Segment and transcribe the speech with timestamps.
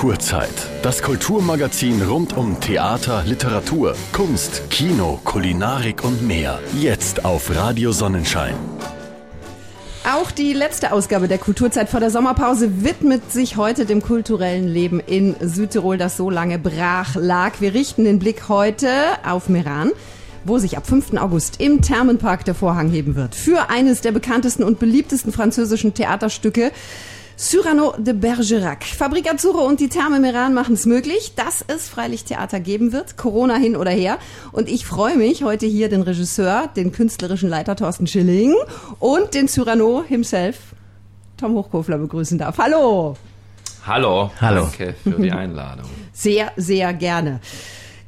[0.00, 0.48] Kulturzeit.
[0.80, 6.58] Das Kulturmagazin rund um Theater, Literatur, Kunst, Kino, Kulinarik und mehr.
[6.74, 8.54] Jetzt auf Radio Sonnenschein.
[10.10, 15.00] Auch die letzte Ausgabe der Kulturzeit vor der Sommerpause widmet sich heute dem kulturellen Leben
[15.00, 17.60] in Südtirol, das so lange brach lag.
[17.60, 18.88] Wir richten den Blick heute
[19.22, 19.92] auf Meran
[20.44, 21.18] wo sich ab 5.
[21.18, 23.34] August im Thermenpark der Vorhang heben wird.
[23.34, 26.72] Für eines der bekanntesten und beliebtesten französischen Theaterstücke
[27.40, 28.84] Cyrano de Bergerac.
[28.84, 33.16] Fabrik Azzurro und die Therme Meran machen es möglich, dass es freilich Theater geben wird,
[33.16, 34.18] Corona hin oder her.
[34.52, 38.54] Und ich freue mich, heute hier den Regisseur, den künstlerischen Leiter Thorsten Schilling
[38.98, 40.58] und den Cyrano himself,
[41.38, 42.58] Tom Hochkofler, begrüßen darf.
[42.58, 43.16] Hallo!
[43.86, 44.64] Hallo, Hallo.
[44.64, 45.86] danke für die Einladung.
[46.12, 47.40] Sehr, sehr gerne.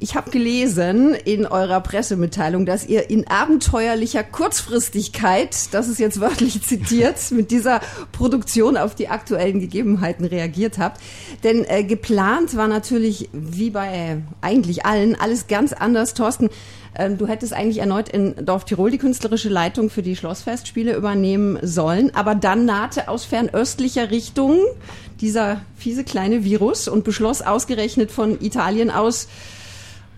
[0.03, 6.61] Ich habe gelesen in eurer Pressemitteilung, dass ihr in abenteuerlicher Kurzfristigkeit, das ist jetzt wörtlich
[6.67, 7.81] zitiert, mit dieser
[8.11, 11.01] Produktion auf die aktuellen Gegebenheiten reagiert habt.
[11.45, 16.15] Denn äh, geplant war natürlich, wie bei eigentlich allen, alles ganz anders.
[16.15, 16.51] Thorsten,
[16.95, 21.61] äh, du hättest eigentlich erneut in Dorf Tirol die künstlerische Leitung für die Schlossfestspiele übernehmen
[21.63, 24.59] sollen, aber dann nahte aus fernöstlicher Richtung
[25.21, 29.29] dieser fiese kleine Virus und beschloss ausgerechnet von Italien aus,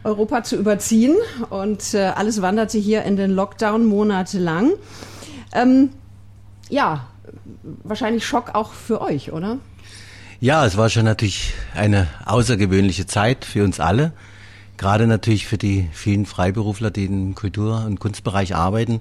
[0.05, 1.17] Europa zu überziehen
[1.51, 4.73] und äh, alles wanderte hier in den Lockdown monatelang.
[5.53, 5.91] Ähm,
[6.69, 7.07] ja,
[7.83, 9.59] wahrscheinlich Schock auch für euch, oder?
[10.41, 14.13] Ja, es war schon natürlich eine außergewöhnliche Zeit für uns alle.
[14.77, 19.01] Gerade natürlich für die vielen Freiberufler, die im Kultur- und Kunstbereich arbeiten,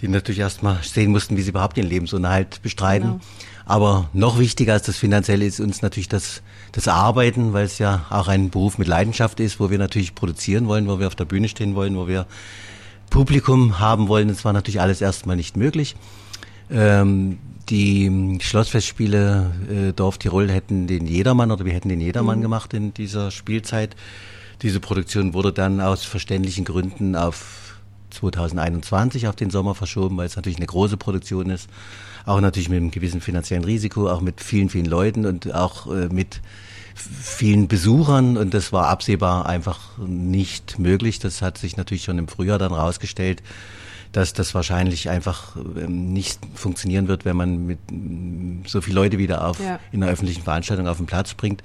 [0.00, 3.08] die natürlich erstmal sehen mussten, wie sie überhaupt ihren Lebensunterhalt bestreiten.
[3.08, 3.20] Genau.
[3.70, 8.04] Aber noch wichtiger als das Finanzielle ist uns natürlich das, das Arbeiten, weil es ja
[8.10, 11.24] auch ein Beruf mit Leidenschaft ist, wo wir natürlich produzieren wollen, wo wir auf der
[11.24, 12.26] Bühne stehen wollen, wo wir
[13.10, 14.26] Publikum haben wollen.
[14.26, 15.94] Das war natürlich alles erstmal nicht möglich.
[16.68, 22.42] Ähm, die Schlossfestspiele äh, Dorf Tirol hätten den Jedermann oder wir hätten den Jedermann mhm.
[22.42, 23.94] gemacht in dieser Spielzeit.
[24.62, 27.69] Diese Produktion wurde dann aus verständlichen Gründen auf
[28.10, 31.68] 2021 auf den Sommer verschoben, weil es natürlich eine große Produktion ist
[32.26, 36.08] auch natürlich mit einem gewissen finanziellen Risiko, auch mit vielen, vielen Leuten und auch äh,
[36.08, 36.40] mit
[36.94, 41.18] vielen Besuchern und das war absehbar einfach nicht möglich.
[41.18, 43.42] Das hat sich natürlich schon im Frühjahr dann rausgestellt,
[44.12, 47.78] dass das wahrscheinlich einfach ähm, nicht funktionieren wird, wenn man mit
[48.66, 49.78] so viele Leute wieder auf ja.
[49.92, 51.62] in einer öffentlichen Veranstaltung auf den Platz bringt.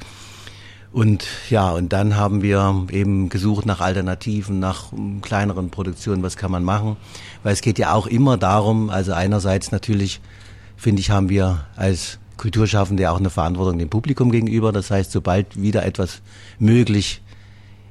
[0.96, 6.52] Und ja, und dann haben wir eben gesucht nach Alternativen, nach kleineren Produktionen, was kann
[6.52, 6.96] man machen?
[7.44, 10.22] Weil es geht ja auch immer darum, also einerseits natürlich
[10.78, 14.72] finde ich, haben wir als Kulturschaffende auch eine Verantwortung dem Publikum gegenüber.
[14.72, 16.22] Das heißt, sobald wieder etwas
[16.60, 17.22] möglich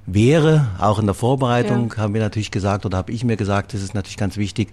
[0.07, 2.05] wäre, auch in der Vorbereitung, ja.
[2.05, 4.71] haben wir natürlich gesagt oder habe ich mir gesagt, das ist natürlich ganz wichtig,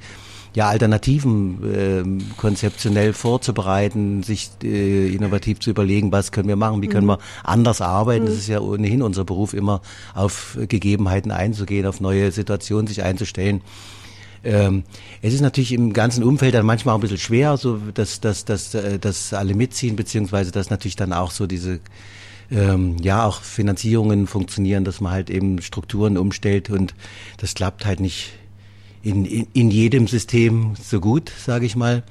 [0.53, 6.87] ja, Alternativen äh, konzeptionell vorzubereiten, sich äh, innovativ zu überlegen, was können wir machen, wie
[6.87, 7.11] können mhm.
[7.11, 8.25] wir anders arbeiten.
[8.25, 8.29] Mhm.
[8.29, 9.81] Das ist ja ohnehin unser Beruf, immer
[10.13, 13.61] auf Gegebenheiten einzugehen, auf neue Situationen sich einzustellen.
[14.43, 14.83] Ähm,
[15.21, 18.43] es ist natürlich im ganzen Umfeld dann manchmal auch ein bisschen schwer, so dass, dass,
[18.43, 21.79] dass, äh, dass alle mitziehen, beziehungsweise dass natürlich dann auch so diese
[22.49, 26.93] ähm, ja auch Finanzierungen funktionieren, dass man halt eben Strukturen umstellt und
[27.37, 28.33] das klappt halt nicht
[29.03, 32.03] in, in, in jedem System so gut, sage ich mal.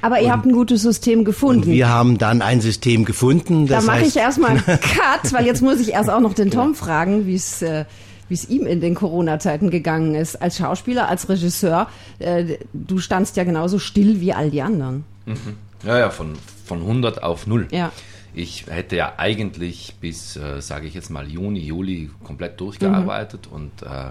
[0.00, 1.66] Aber ihr und, habt ein gutes System gefunden.
[1.66, 3.66] wir haben dann ein System gefunden.
[3.66, 6.74] da mache ich erstmal einen Cut, weil jetzt muss ich erst auch noch den Tom
[6.74, 7.84] fragen, wie es äh,
[8.28, 10.36] wie es ihm in den Corona-Zeiten gegangen ist.
[10.36, 11.88] Als Schauspieler, als Regisseur,
[12.18, 15.04] äh, du standst ja genauso still wie all die anderen.
[15.26, 15.56] Mhm.
[15.84, 16.34] Ja, ja, von,
[16.64, 17.68] von 100 auf 0.
[17.70, 17.92] Ja.
[18.34, 23.56] Ich hätte ja eigentlich bis, äh, sage ich jetzt mal, Juni, Juli komplett durchgearbeitet mhm.
[23.56, 24.10] und äh,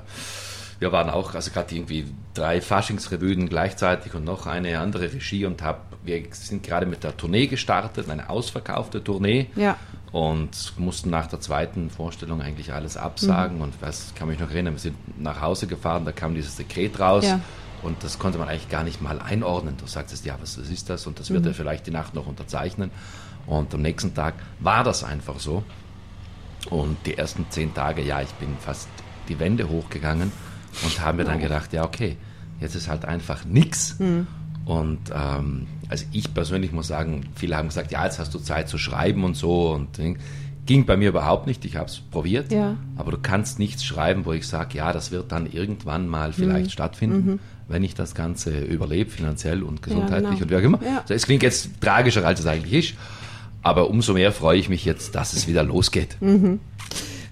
[0.79, 5.63] wir waren auch, also gerade irgendwie drei Faschingsrevuen gleichzeitig und noch eine andere Regie und
[5.63, 9.47] hab, wir sind gerade mit der Tournee gestartet, eine ausverkaufte Tournee.
[9.55, 9.77] Ja.
[10.11, 13.57] Und mussten nach der zweiten Vorstellung eigentlich alles absagen.
[13.57, 13.63] Mhm.
[13.63, 16.99] Und was kann mich noch erinnern, wir sind nach Hause gefahren, da kam dieses Dekret
[16.99, 17.25] raus.
[17.25, 17.39] Ja.
[17.83, 19.75] Und das konnte man eigentlich gar nicht mal einordnen.
[19.77, 21.07] Du sagst, ja, was ist das?
[21.07, 21.49] Und das wird mhm.
[21.49, 22.91] er vielleicht die Nacht noch unterzeichnen.
[23.45, 25.63] Und am nächsten Tag war das einfach so.
[26.69, 28.87] Und die ersten zehn Tage, ja, ich bin fast
[29.27, 30.31] die Wände hochgegangen
[30.83, 32.17] und haben mir dann gedacht, ja, okay,
[32.59, 33.99] jetzt ist halt einfach nichts.
[33.99, 34.27] Mhm.
[34.65, 38.67] Und ähm, also ich persönlich muss sagen, viele haben gesagt, ja, jetzt hast du Zeit
[38.67, 39.71] zu schreiben und so.
[39.71, 39.99] Und
[40.65, 41.63] ging bei mir überhaupt nicht.
[41.63, 42.51] Ich habe es probiert.
[42.51, 42.75] Ja.
[42.97, 46.65] Aber du kannst nichts schreiben, wo ich sage, ja, das wird dann irgendwann mal vielleicht
[46.65, 46.71] mhm.
[46.71, 47.25] stattfinden.
[47.25, 50.41] Mhm wenn ich das Ganze überlebe, finanziell und gesundheitlich ja, genau.
[50.43, 50.79] und wie auch immer.
[50.83, 51.01] Ja.
[51.01, 52.97] Also es klingt jetzt tragischer, als es eigentlich ist,
[53.61, 56.17] aber umso mehr freue ich mich jetzt, dass es wieder losgeht.
[56.21, 56.59] Mhm.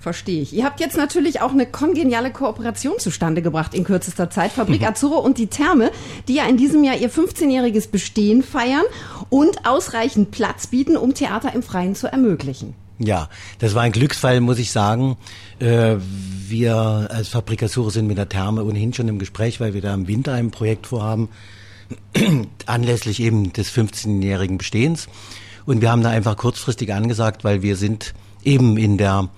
[0.05, 0.53] Verstehe ich.
[0.53, 4.51] Ihr habt jetzt natürlich auch eine kongeniale Kooperation zustande gebracht in kürzester Zeit.
[4.51, 4.87] Fabrik mhm.
[4.89, 5.89] Azzurro und die Therme,
[6.27, 8.83] die ja in diesem Jahr ihr 15-jähriges Bestehen feiern
[9.31, 12.75] und ausreichend Platz bieten, um Theater im Freien zu ermöglichen.
[12.99, 15.17] Ja, das war ein Glücksfall, muss ich sagen.
[15.57, 19.91] Äh, wir als Fabrikasure sind mit der Therme ohnehin schon im Gespräch, weil wir da
[19.91, 21.29] im Winter ein Projekt vorhaben,
[22.67, 25.07] anlässlich eben des 15-jährigen Bestehens.
[25.65, 28.13] Und wir haben da einfach kurzfristig angesagt, weil wir sind
[28.43, 29.29] eben in der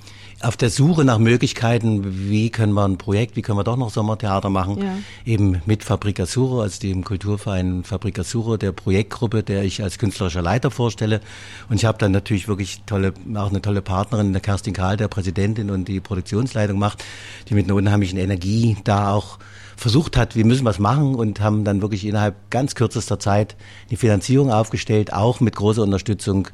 [0.41, 3.89] auf der Suche nach Möglichkeiten, wie können wir ein Projekt, wie können wir doch noch
[3.89, 4.97] Sommertheater machen, ja.
[5.25, 11.21] eben mit Fabrikasuro, also dem Kulturverein Fabrikasuro, der Projektgruppe, der ich als künstlerischer Leiter vorstelle.
[11.69, 15.07] Und ich habe dann natürlich wirklich tolle, auch eine tolle Partnerin, der Kerstin Kahl, der
[15.07, 17.03] Präsidentin und die Produktionsleitung macht,
[17.49, 19.39] die mit einer unheimlichen Energie da auch
[19.75, 23.55] versucht hat, wir müssen was machen und haben dann wirklich innerhalb ganz kürzester Zeit
[23.89, 26.49] die Finanzierung aufgestellt, auch mit großer Unterstützung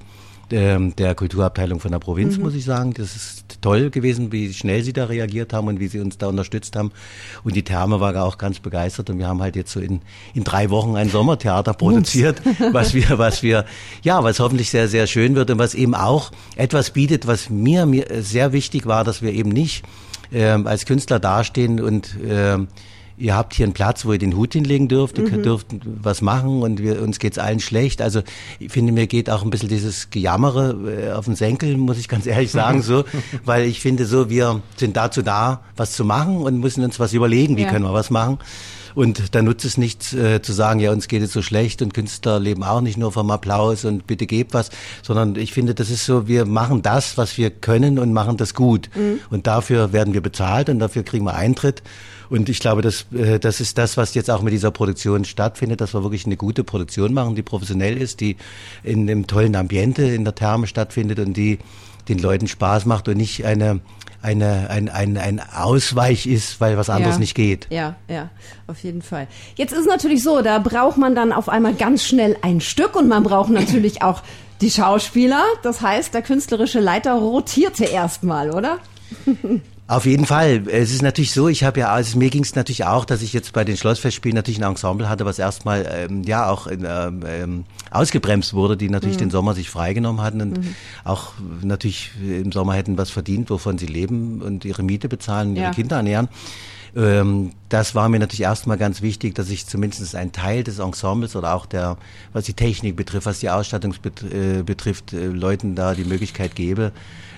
[0.54, 2.44] ähm, der Kulturabteilung von der Provinz, mhm.
[2.44, 2.94] muss ich sagen.
[2.94, 6.28] Das ist toll gewesen, wie schnell sie da reagiert haben und wie sie uns da
[6.28, 6.92] unterstützt haben.
[7.44, 10.02] Und die Therme war auch ganz begeistert und wir haben halt jetzt so in,
[10.34, 12.42] in drei Wochen ein Sommertheater produziert,
[12.72, 13.66] was wir, was wir,
[14.04, 17.86] ja, was hoffentlich sehr, sehr schön wird und was eben auch etwas bietet, was mir,
[17.86, 19.84] mir sehr wichtig war, dass wir eben nicht
[20.32, 22.68] ähm, als Künstler dastehen und ähm,
[23.18, 25.44] ihr habt hier einen Platz, wo ihr den Hut hinlegen dürft, ihr mhm.
[25.44, 28.01] dürft was machen und wir, uns geht's allen schlecht.
[28.01, 28.21] Also
[28.60, 32.07] ich finde, mir geht auch ein bisschen dieses Gejammere äh, auf den Senkel, muss ich
[32.07, 33.06] ganz ehrlich sagen, so,
[33.45, 37.13] weil ich finde so, wir sind dazu da, was zu machen und müssen uns was
[37.13, 37.69] überlegen, wie ja.
[37.69, 38.39] können wir was machen.
[38.95, 41.94] Und da nutzt es nichts äh, zu sagen, ja, uns geht es so schlecht und
[41.94, 44.69] Künstler leben auch nicht nur vom Applaus und bitte gebt was,
[45.01, 48.54] sondern ich finde, das ist so, wir machen das, was wir können und machen das
[48.54, 48.90] gut.
[48.95, 49.19] Mhm.
[49.30, 51.84] Und dafür werden wir bezahlt und dafür kriegen wir Eintritt.
[52.30, 55.81] Und ich glaube, das, äh, das ist das, was jetzt auch mit dieser Produktion stattfindet,
[55.81, 58.38] dass wir wirklich eine gute Produktion machen, die professionell ist, die
[58.84, 61.60] in einem tollen Ambiente in der Therme stattfindet und die
[62.10, 63.80] den Leuten Spaß macht und nicht eine
[64.24, 67.68] eine, ein, ein, ein Ausweich ist, weil was anderes ja, nicht geht.
[67.70, 68.30] Ja, ja,
[68.68, 69.28] auf jeden Fall.
[69.56, 73.08] Jetzt ist natürlich so, da braucht man dann auf einmal ganz schnell ein Stück und
[73.10, 74.22] man braucht natürlich auch
[74.62, 75.44] die Schauspieler.
[75.62, 78.80] Das heißt, der künstlerische Leiter rotierte erstmal, oder?
[79.86, 80.64] Auf jeden Fall.
[80.68, 83.34] Es ist natürlich so, ich habe ja, also mir ging es natürlich auch, dass ich
[83.34, 87.66] jetzt bei den Schlossfestspielen natürlich ein Ensemble hatte, was erstmal ähm, ja auch ähm, ähm,
[87.92, 89.24] ausgebremst wurde, die natürlich mhm.
[89.24, 90.76] den Sommer sich freigenommen hatten und mhm.
[91.04, 95.56] auch natürlich im Sommer hätten was verdient, wovon sie leben und ihre Miete bezahlen, und
[95.58, 95.72] ihre ja.
[95.72, 96.30] Kinder ernähren.
[96.96, 101.36] Ähm, das war mir natürlich erstmal ganz wichtig, dass ich zumindest einen Teil des Ensembles
[101.36, 101.98] oder auch der,
[102.34, 103.96] was die Technik betrifft, was die Ausstattung
[104.32, 106.92] äh, betrifft, äh, Leuten da die Möglichkeit gebe,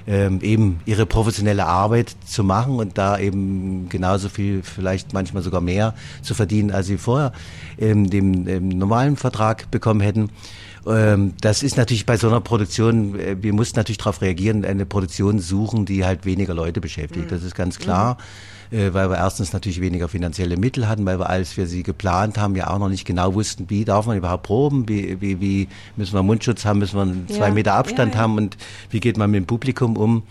[0.08, 5.62] ähm, eben ihre professionelle Arbeit zu machen und da eben genauso viel, vielleicht manchmal sogar
[5.62, 7.32] mehr zu verdienen, als sie vorher
[7.78, 10.30] ähm, dem, dem normalen Vertrag bekommen hätten.
[10.88, 14.86] Ähm, das ist natürlich bei so einer Produktion, äh, wir mussten natürlich darauf reagieren, eine
[14.86, 17.26] Produktion suchen, die halt weniger Leute beschäftigt.
[17.26, 17.30] Mhm.
[17.30, 18.16] Das ist ganz klar.
[18.16, 21.84] Mhm äh, weil wir erstens natürlich weniger finanzielle Mittel hatten, weil wir, als wir sie
[21.84, 25.40] geplant haben, ja auch noch nicht genau wussten, wie darf man überhaupt proben, wie, wie,
[25.40, 27.54] wie müssen wir Mundschutz haben, müssen wir zwei ja.
[27.54, 28.24] Meter Abstand ja, ja.
[28.24, 28.58] haben und
[28.90, 30.24] wie geht man mit dem Publikum um.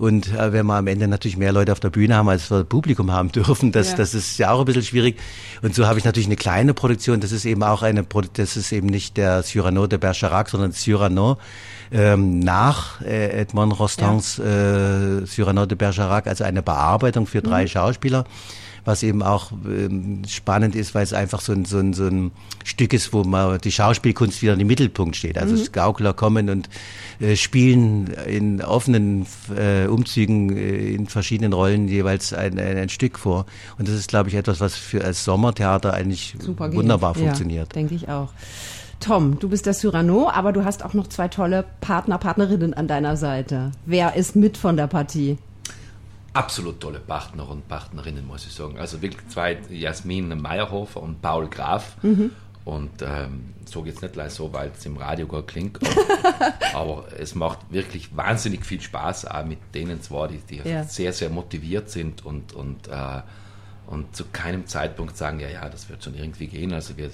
[0.00, 2.64] Und äh, wenn wir am Ende natürlich mehr Leute auf der Bühne haben, als wir
[2.64, 3.96] Publikum haben dürfen, das, ja.
[3.98, 5.18] das ist ja auch ein bisschen schwierig.
[5.60, 7.20] Und so habe ich natürlich eine kleine Produktion.
[7.20, 11.36] Das ist eben auch eine, das ist eben nicht der Cyrano de Bergerac, sondern Cyrano
[11.92, 14.44] ähm, nach äh, Edmond Rostans ja.
[15.20, 17.68] äh, Cyrano de Bergerac, also eine Bearbeitung für drei mhm.
[17.68, 18.24] Schauspieler
[18.84, 22.32] was eben auch ähm, spannend ist, weil es einfach so ein, so, ein, so ein
[22.64, 25.38] Stück ist, wo man die Schauspielkunst wieder im Mittelpunkt steht.
[25.38, 25.72] Also mhm.
[25.72, 26.68] Gaukler kommen und
[27.20, 33.18] äh, spielen in offenen äh, Umzügen äh, in verschiedenen Rollen jeweils ein, ein, ein, Stück
[33.18, 33.46] vor.
[33.78, 37.24] Und das ist, glaube ich, etwas, was für als Sommertheater eigentlich Super wunderbar geht.
[37.24, 37.68] funktioniert.
[37.68, 38.30] Ja, denke ich auch.
[39.00, 42.86] Tom, du bist der Cyrano, aber du hast auch noch zwei tolle Partner, Partnerinnen an
[42.86, 43.72] deiner Seite.
[43.86, 45.38] Wer ist mit von der Partie?
[46.32, 48.78] absolut tolle Partner und Partnerinnen, muss ich sagen.
[48.78, 51.96] Also wirklich zwei, Jasmin Meyerhofer und Paul Graf.
[52.02, 52.30] Mhm.
[52.64, 55.78] Und ähm, so jetzt nicht gleich so, weil es im Radio gar klingt,
[56.74, 60.84] aber, es macht wirklich wahnsinnig viel Spaß, auch mit denen zwei, die, die ja.
[60.84, 63.22] sehr, sehr motiviert sind und, und, äh,
[63.86, 66.74] und zu keinem Zeitpunkt sagen, ja, ja, das wird schon irgendwie gehen.
[66.74, 67.10] Also wir,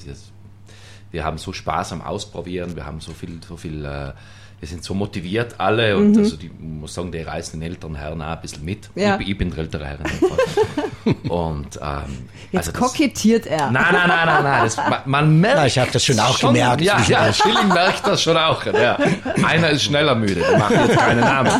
[1.10, 4.12] wir haben so Spaß am Ausprobieren, wir haben so viel, so viel äh,
[4.58, 6.18] wir sind so motiviert alle und mhm.
[6.18, 8.88] also die muss sagen, die reißen den älteren Herren auch ein bisschen mit.
[8.94, 9.18] Ja.
[9.20, 9.98] Ich, ich, bin der ältere Herr.
[11.30, 13.70] und ähm, jetzt also kokettiert er.
[13.70, 14.64] Nein, nein, nein, nein, nein.
[14.64, 15.56] Das, man, man, merkt.
[15.58, 16.80] Na, ich habe das schon auch schon, gemerkt.
[16.80, 18.64] Ja, ja, Schilling merkt das schon auch.
[18.64, 18.98] Ja.
[19.44, 21.52] Einer ist schneller müde, der macht jetzt keinen Namen.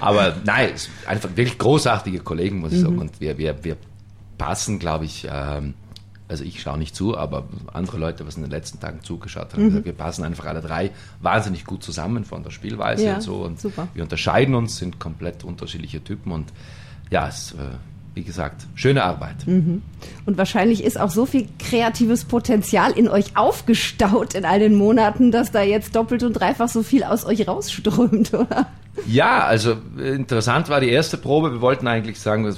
[0.00, 0.70] Aber nein,
[1.06, 2.84] einfach wirklich großartige Kollegen, muss ich mhm.
[2.84, 2.98] sagen.
[2.98, 3.76] Und wir, wir, wir
[4.38, 5.74] passen, glaube ich, ähm,
[6.28, 9.74] also ich schaue nicht zu, aber andere Leute, was in den letzten Tagen zugeschaut haben,
[9.74, 9.84] mhm.
[9.84, 10.90] wir passen einfach alle drei
[11.20, 13.36] wahnsinnig gut zusammen von der Spielweise ja, und so.
[13.36, 13.88] Und super.
[13.94, 16.52] wir unterscheiden uns, sind komplett unterschiedliche Typen und
[17.10, 17.56] ja, es, äh,
[18.14, 19.46] wie gesagt, schöne Arbeit.
[19.46, 19.82] Mhm.
[20.24, 25.30] Und wahrscheinlich ist auch so viel kreatives Potenzial in euch aufgestaut in all den Monaten,
[25.30, 28.66] dass da jetzt doppelt und dreifach so viel aus euch rausströmt, oder?
[29.06, 31.52] Ja, also interessant war die erste Probe.
[31.52, 32.50] Wir wollten eigentlich sagen,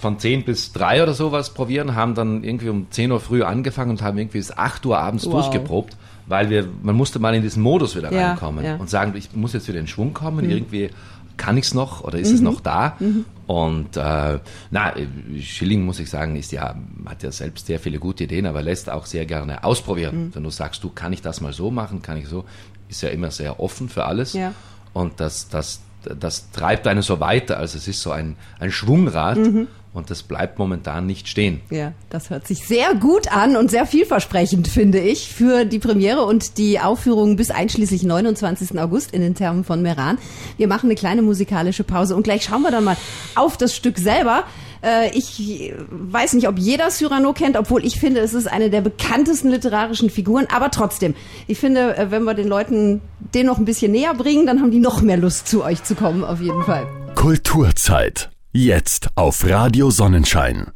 [0.00, 3.90] von 10 bis 3 oder sowas probieren, haben dann irgendwie um 10 Uhr früh angefangen
[3.90, 5.32] und haben irgendwie bis 8 Uhr abends wow.
[5.32, 5.96] durchgeprobt,
[6.26, 8.76] weil wir, man musste mal in diesen Modus wieder ja, reinkommen ja.
[8.76, 10.50] und sagen, ich muss jetzt wieder in Schwung kommen, mhm.
[10.50, 10.90] irgendwie
[11.36, 12.34] kann ich es noch oder ist mhm.
[12.34, 12.96] es noch da?
[12.98, 13.24] Mhm.
[13.46, 14.38] Und äh,
[14.70, 14.94] na,
[15.40, 18.88] Schilling muss ich sagen, ist ja, hat ja selbst sehr viele gute Ideen, aber lässt
[18.90, 20.26] auch sehr gerne ausprobieren.
[20.26, 20.34] Mhm.
[20.34, 22.44] Wenn du sagst, du kann ich das mal so machen, kann ich so,
[22.88, 24.32] ist ja immer sehr offen für alles.
[24.32, 24.52] Ja.
[24.94, 27.58] Und das, das, das treibt einen so weiter.
[27.58, 29.36] Also es ist so ein, ein Schwungrad.
[29.36, 31.60] Mhm und das bleibt momentan nicht stehen.
[31.70, 36.24] Ja, das hört sich sehr gut an und sehr vielversprechend, finde ich, für die Premiere
[36.24, 38.78] und die Aufführung bis einschließlich 29.
[38.80, 40.18] August in den Thermen von Meran.
[40.56, 42.96] Wir machen eine kleine musikalische Pause und gleich schauen wir dann mal
[43.36, 44.42] auf das Stück selber.
[44.84, 48.80] Äh, ich weiß nicht, ob jeder Cyrano kennt, obwohl ich finde, es ist eine der
[48.80, 50.46] bekanntesten literarischen Figuren.
[50.52, 51.14] Aber trotzdem,
[51.46, 53.00] ich finde, äh, wenn wir den Leuten
[53.34, 55.94] den noch ein bisschen näher bringen, dann haben die noch mehr Lust, zu euch zu
[55.94, 56.86] kommen, auf jeden Fall.
[57.14, 58.30] Kulturzeit.
[58.52, 60.70] Jetzt auf Radio Sonnenschein.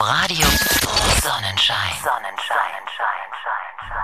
[0.00, 0.46] Radio
[1.22, 1.92] Sonnenschein.
[2.02, 2.72] Sonnenschein.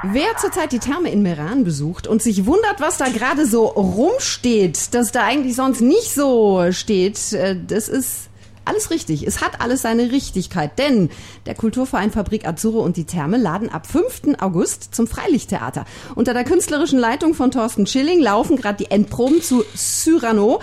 [0.04, 4.94] Wer zurzeit die Therme in Meran besucht und sich wundert, was da gerade so rumsteht,
[4.94, 8.27] dass da eigentlich sonst nicht so steht, äh, das ist
[8.68, 9.26] alles richtig.
[9.26, 11.10] Es hat alles seine Richtigkeit, denn
[11.46, 14.38] der Kulturverein Fabrik Azzurro und die Therme laden ab 5.
[14.40, 15.86] August zum Freilichttheater.
[16.14, 20.60] Unter der künstlerischen Leitung von Thorsten Schilling laufen gerade die Endproben zu Cyrano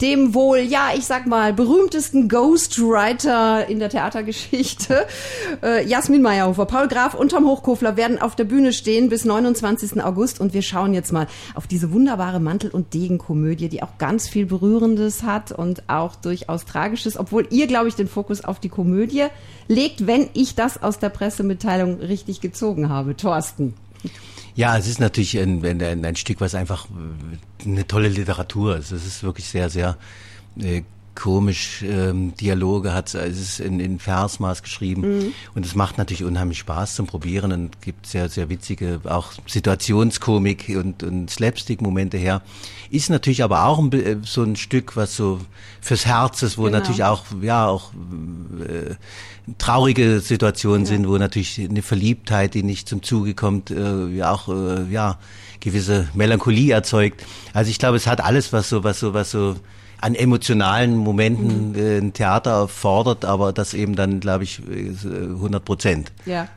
[0.00, 5.06] dem wohl, ja, ich sag mal, berühmtesten Ghostwriter in der Theatergeschichte.
[5.62, 10.02] Äh, Jasmin Meyerhofer, Paul Graf und Tom Hochkofler werden auf der Bühne stehen bis 29.
[10.02, 14.28] August und wir schauen jetzt mal auf diese wunderbare Mantel- und Degenkomödie, die auch ganz
[14.28, 18.68] viel Berührendes hat und auch durchaus Tragisches, obwohl ihr, glaube ich, den Fokus auf die
[18.68, 19.26] Komödie
[19.68, 23.16] legt, wenn ich das aus der Pressemitteilung richtig gezogen habe.
[23.16, 23.74] Thorsten.
[24.54, 28.90] Ja, es ist natürlich ein, ein, ein Stück, was einfach äh, eine tolle Literatur ist.
[28.90, 29.98] Es ist wirklich sehr, sehr
[30.58, 30.82] äh,
[31.16, 33.12] komisch ähm, Dialoge hat.
[33.14, 35.32] Es ist in, in Versmaß geschrieben mhm.
[35.54, 40.68] und es macht natürlich unheimlich Spaß zum Probieren und gibt sehr, sehr witzige auch Situationskomik
[40.76, 42.42] und, und Slapstick-Momente her.
[42.90, 45.40] Ist natürlich aber auch ein, äh, so ein Stück, was so
[45.80, 46.78] fürs Herz ist, wo genau.
[46.78, 47.92] natürlich auch, ja, auch
[48.60, 48.94] äh,
[49.58, 50.88] traurige Situationen ja.
[50.88, 55.18] sind, wo natürlich eine Verliebtheit, die nicht zum Zuge kommt, äh, ja auch, äh, ja,
[55.60, 57.24] gewisse Melancholie erzeugt.
[57.52, 59.56] Also ich glaube, es hat alles, was so, was so, was so
[60.00, 61.78] an emotionalen Momenten mhm.
[61.78, 66.12] äh, ein Theater fordert, aber das eben dann, glaube ich, 100 Prozent.
[66.24, 66.48] Ja.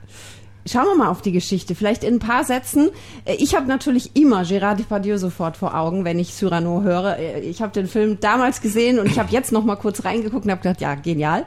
[0.66, 1.74] Schauen wir mal auf die Geschichte.
[1.74, 2.90] Vielleicht in ein paar Sätzen.
[3.26, 7.18] Äh, ich habe natürlich immer Gérard Depardieu sofort vor Augen, wenn ich Cyrano höre.
[7.18, 10.46] Äh, ich habe den Film damals gesehen und ich habe jetzt noch mal kurz reingeguckt
[10.46, 11.46] und habe gedacht, ja, genial.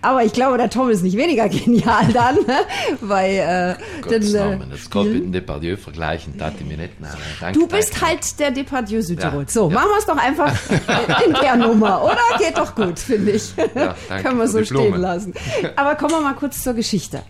[0.00, 2.56] Aber ich glaube, der Tom ist nicht weniger genial dann, ne?
[3.00, 6.94] weil äh, den, äh, das Gott mit dem Depardieu vergleichen, da mir nicht.
[7.00, 7.08] Na,
[7.40, 8.06] danke, du bist danke.
[8.06, 9.42] halt der Depardieu Südtirol.
[9.42, 9.74] Ja, so, ja.
[9.74, 10.52] machen wir es doch einfach
[11.26, 12.38] in der Nummer, oder?
[12.38, 13.52] Geht doch gut, finde ich.
[13.74, 15.34] Ja, Können wir so stehen lassen.
[15.76, 17.22] Aber kommen wir mal kurz zur Geschichte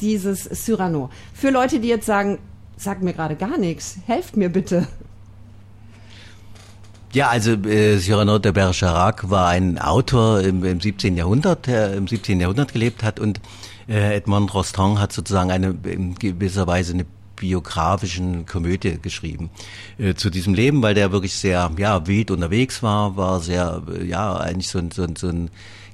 [0.00, 1.10] dieses Cyrano.
[1.34, 2.38] Für Leute, die jetzt sagen,
[2.76, 4.86] sagt mir gerade gar nichts, helft mir bitte.
[7.12, 11.16] Ja, also äh, Cyrano de Bergerac war ein Autor im, im 17.
[11.16, 12.40] Jahrhundert, der im 17.
[12.40, 13.40] Jahrhundert gelebt hat und
[13.88, 19.50] äh, Edmond Rostand hat sozusagen eine in gewisser Weise eine biografischen Komödie geschrieben
[19.98, 24.04] äh, zu diesem Leben, weil der wirklich sehr ja wild unterwegs war, war sehr äh,
[24.04, 25.50] ja eigentlich so so so ein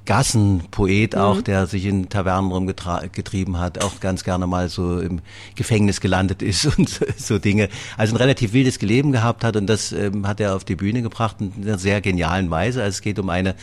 [0.07, 1.21] Gassenpoet mhm.
[1.21, 5.21] auch, der sich in Tavernen rumgetrieben hat, auch ganz gerne mal so im
[5.55, 7.69] Gefängnis gelandet ist und so, so Dinge.
[7.97, 11.03] Also ein relativ wildes Leben gehabt hat und das ähm, hat er auf die Bühne
[11.03, 12.83] gebracht in einer sehr genialen Weise.
[12.83, 13.55] Also es geht um eine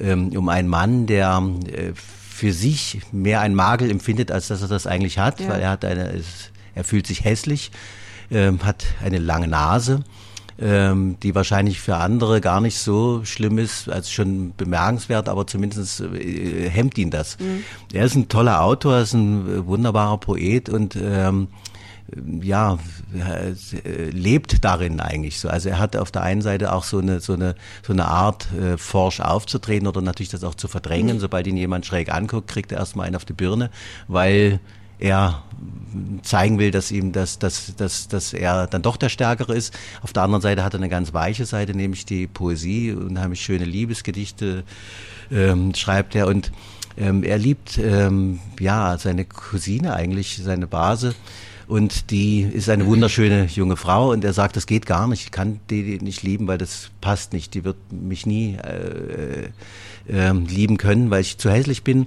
[0.00, 4.68] ähm, um einen Mann, der äh, für sich mehr ein Makel empfindet, als dass er
[4.68, 5.48] das eigentlich hat, ja.
[5.48, 6.20] weil er hat eine,
[6.74, 7.70] er fühlt sich hässlich,
[8.30, 10.02] ähm, hat eine lange Nase
[10.60, 16.00] ähm, die wahrscheinlich für andere gar nicht so schlimm ist, als schon bemerkenswert, aber zumindest
[16.00, 17.38] äh, hemmt ihn das.
[17.38, 17.64] Mhm.
[17.92, 21.48] Er ist ein toller Autor, er ist ein äh, wunderbarer Poet und ähm,
[22.42, 22.78] ja,
[23.14, 25.48] äh, lebt darin eigentlich so.
[25.48, 28.48] Also er hat auf der einen Seite auch so eine so eine so eine Art
[28.52, 31.16] äh, forsch aufzutreten oder natürlich das auch zu verdrängen.
[31.16, 31.20] Mhm.
[31.20, 33.70] Sobald ihn jemand schräg anguckt, kriegt er erstmal einen auf die Birne,
[34.06, 34.60] weil
[34.98, 35.42] er
[36.22, 39.72] zeigen will, dass ihm das, dass, dass, dass er dann doch der Stärkere ist.
[40.02, 43.64] Auf der anderen Seite hat er eine ganz weiche Seite, nämlich die Poesie, unheimlich schöne
[43.64, 44.64] Liebesgedichte
[45.30, 46.52] ähm, schreibt er und
[46.96, 51.14] ähm, er liebt ähm, ja seine Cousine eigentlich, seine Base.
[51.66, 55.30] Und die ist eine wunderschöne junge Frau und er sagt, das geht gar nicht, ich
[55.30, 57.54] kann die nicht lieben, weil das passt nicht.
[57.54, 59.48] Die wird mich nie äh,
[60.12, 62.06] äh, lieben können, weil ich zu hässlich bin.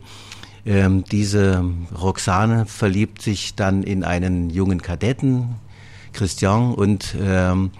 [0.67, 1.63] Ähm, diese
[1.97, 5.55] Roxane verliebt sich dann in einen jungen Kadetten,
[6.11, 7.71] Christian, und ähm,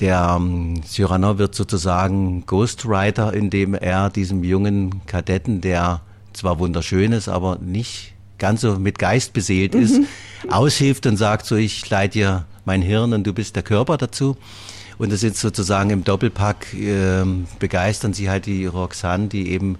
[0.00, 6.00] der ähm, Cyrano wird sozusagen Ghostwriter, indem er diesem jungen Kadetten, der
[6.32, 9.82] zwar wunderschön ist, aber nicht ganz so mit Geist beseelt mhm.
[9.82, 10.00] ist,
[10.48, 14.38] aushilft und sagt so, ich leite dir mein Hirn und du bist der Körper dazu.
[14.96, 17.24] Und das ist sozusagen im Doppelpack äh,
[17.58, 19.76] begeistern sie halt die Roxanne, die eben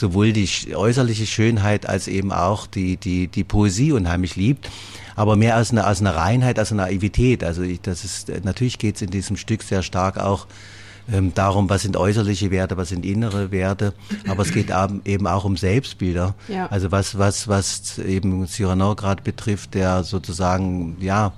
[0.00, 4.68] sowohl die äußerliche Schönheit als eben auch die, die, die Poesie unheimlich liebt
[5.16, 7.44] aber mehr aus einer, aus einer Reinheit, aus einer Naivität.
[7.44, 10.46] Also ich, das ist, natürlich geht es in diesem Stück sehr stark auch
[11.12, 13.92] ähm, darum, was sind äußerliche Werte, was sind innere Werte,
[14.26, 14.72] aber es geht
[15.04, 16.34] eben auch um Selbstbilder.
[16.48, 16.68] Ja.
[16.68, 21.32] Also was, was, was eben Cyrano gerade betrifft, der sozusagen, ja,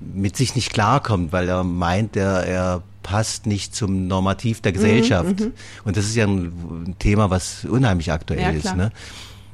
[0.00, 5.40] mit sich nicht klarkommt, weil er meint, er, er passt nicht zum Normativ der Gesellschaft.
[5.40, 5.52] Mhm, mhm.
[5.84, 8.76] Und das ist ja ein Thema, was unheimlich aktuell ja, ist.
[8.76, 8.92] Ne?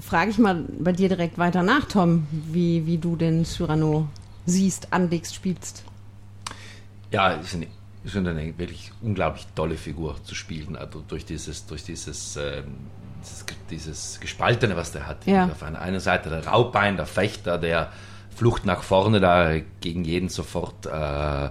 [0.00, 4.08] frage ich mal bei dir direkt weiter nach, Tom, wie, wie du den Cyrano
[4.44, 5.84] siehst, anlegst, spielst.
[7.12, 7.68] Ja, ist eine,
[8.02, 12.64] ist eine wirklich unglaublich tolle Figur zu spielen, also durch dieses, durch dieses, äh,
[13.22, 15.24] dieses, dieses, Gespaltene, was der hat.
[15.26, 15.46] Ja.
[15.46, 17.92] Auf einer einen Seite der Raubein, der Fechter, der
[18.34, 21.50] Flucht nach vorne da gegen jeden sofort äh,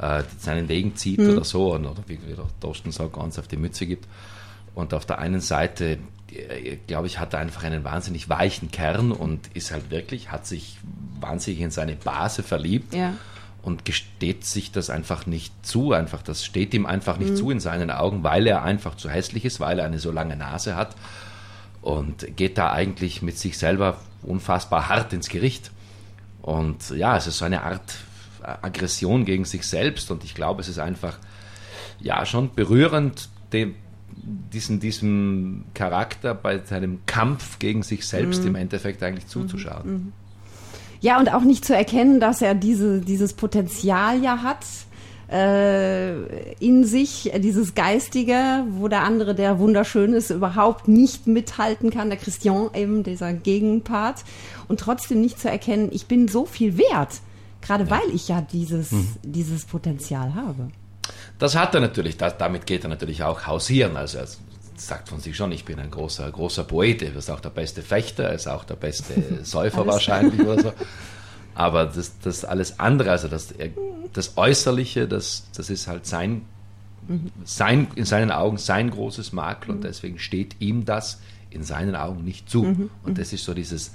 [0.00, 1.30] äh, seinen Wegen zieht hm.
[1.30, 4.06] oder so, oder wie, wie der Torsten sagt, ganz auf die Mütze gibt.
[4.74, 5.98] Und auf der einen Seite
[6.86, 10.76] glaube ich, hat einfach einen wahnsinnig weichen Kern und ist halt wirklich, hat sich
[11.20, 12.94] wahnsinnig in seine Base verliebt.
[12.94, 13.14] Ja.
[13.62, 17.36] Und gesteht sich das einfach nicht zu, einfach das steht ihm einfach nicht mhm.
[17.36, 20.36] zu in seinen Augen, weil er einfach zu hässlich ist, weil er eine so lange
[20.36, 20.94] Nase hat
[21.82, 25.70] und geht da eigentlich mit sich selber unfassbar hart ins Gericht.
[26.40, 27.94] Und ja, es ist so eine Art
[28.62, 31.18] Aggression gegen sich selbst und ich glaube, es ist einfach
[32.00, 33.74] ja schon berührend, dem,
[34.52, 38.48] diesen, diesem Charakter bei seinem Kampf gegen sich selbst mhm.
[38.48, 39.86] im Endeffekt eigentlich zuzuschauen.
[39.86, 39.92] Mhm.
[39.92, 40.12] mhm.
[41.00, 44.64] Ja, und auch nicht zu erkennen, dass er diese, dieses Potenzial ja hat
[45.30, 52.08] äh, in sich, dieses Geistige, wo der andere, der wunderschön ist, überhaupt nicht mithalten kann,
[52.08, 54.24] der Christian eben, dieser Gegenpart.
[54.68, 57.20] Und trotzdem nicht zu erkennen, ich bin so viel wert,
[57.68, 57.90] gerade ja.
[57.90, 59.08] weil ich ja dieses, mhm.
[59.22, 60.70] dieses Potenzial habe.
[61.38, 63.96] Das hat er natürlich, das, damit geht er natürlich auch hausieren.
[63.96, 64.26] Also er
[64.76, 67.82] sagt von sich schon, ich bin ein großer, großer Poet, er ist auch der beste
[67.82, 70.72] Fechter, er ist auch der beste Säufer wahrscheinlich oder so.
[71.54, 73.52] Aber das, das alles andere, also das,
[74.12, 76.42] das Äußerliche, das, das ist halt sein,
[77.44, 82.22] sein, in seinen Augen sein großes Makel und deswegen steht ihm das in seinen Augen
[82.22, 82.62] nicht zu.
[82.62, 82.90] Mhm.
[83.02, 83.92] Und das ist so dieses,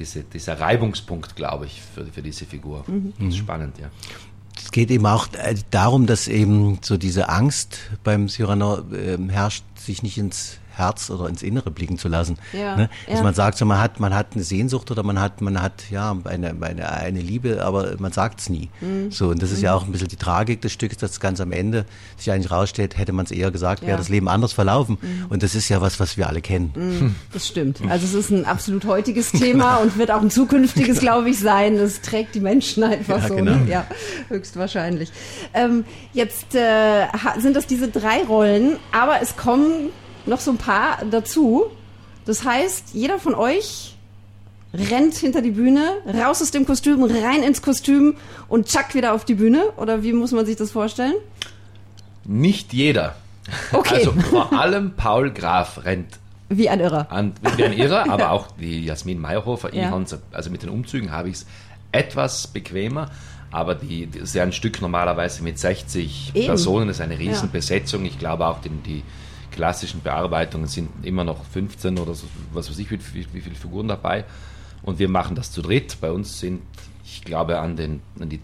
[0.00, 2.84] diese, dieser Reibungspunkt, glaube ich, für, für diese Figur.
[2.88, 3.12] Mhm.
[3.18, 3.90] Das ist spannend, ja.
[4.58, 9.64] Es geht eben auch äh, darum, dass eben so diese Angst beim Cyrano äh, herrscht,
[9.76, 12.38] sich nicht ins Herz oder ins Innere blicken zu lassen.
[12.52, 12.90] Ja, ne?
[13.06, 13.22] Dass ja.
[13.22, 16.16] man sagt, so, man hat, man hat eine Sehnsucht oder man hat, man hat ja
[16.24, 18.68] eine, eine, eine Liebe, aber man sagt es nie.
[18.80, 19.10] Mhm.
[19.10, 19.64] So, und das ist mhm.
[19.64, 21.84] ja auch ein bisschen die Tragik des Stücks, dass ganz am Ende
[22.16, 23.88] sich eigentlich rausstellt, hätte man es eher gesagt, ja.
[23.88, 24.98] wäre das Leben anders verlaufen.
[25.00, 25.26] Mhm.
[25.28, 26.72] Und das ist ja was, was wir alle kennen.
[26.74, 27.14] Mhm.
[27.32, 27.80] Das stimmt.
[27.88, 31.76] Also es ist ein absolut heutiges Thema und wird auch ein zukünftiges, glaube ich, sein.
[31.76, 33.36] Es trägt die Menschen einfach so.
[33.36, 33.56] Genau.
[33.68, 33.86] Ja,
[34.28, 35.10] höchstwahrscheinlich.
[35.54, 37.06] Ähm, jetzt äh,
[37.38, 39.90] sind das diese drei Rollen, aber es kommen
[40.26, 41.64] noch so ein paar dazu.
[42.24, 43.96] Das heißt, jeder von euch
[44.72, 48.16] rennt hinter die Bühne, raus aus dem Kostüm, rein ins Kostüm
[48.48, 49.70] und zack wieder auf die Bühne?
[49.76, 51.14] Oder wie muss man sich das vorstellen?
[52.24, 53.16] Nicht jeder.
[53.72, 53.94] Okay.
[53.94, 56.18] Also vor allem Paul Graf rennt.
[56.48, 57.10] Wie ein Irrer.
[57.10, 59.74] An, wie ein Irrer, aber auch die Jasmin Meyerhofer.
[59.74, 59.92] Ja.
[60.32, 61.46] Also mit den Umzügen habe ich es
[61.92, 63.10] etwas bequemer.
[63.52, 66.46] Aber die, das ist ja ein Stück normalerweise mit 60 Eben.
[66.46, 68.04] Personen, das ist eine Riesenbesetzung.
[68.04, 69.02] Ich glaube auch, die, die
[69.50, 73.56] klassischen Bearbeitungen sind immer noch 15 oder so, was weiß ich, wie, wie, wie viele
[73.56, 74.24] Figuren dabei.
[74.82, 75.98] Und wir machen das zu dritt.
[76.00, 76.62] Bei uns sind,
[77.04, 78.40] ich glaube, an, den, an die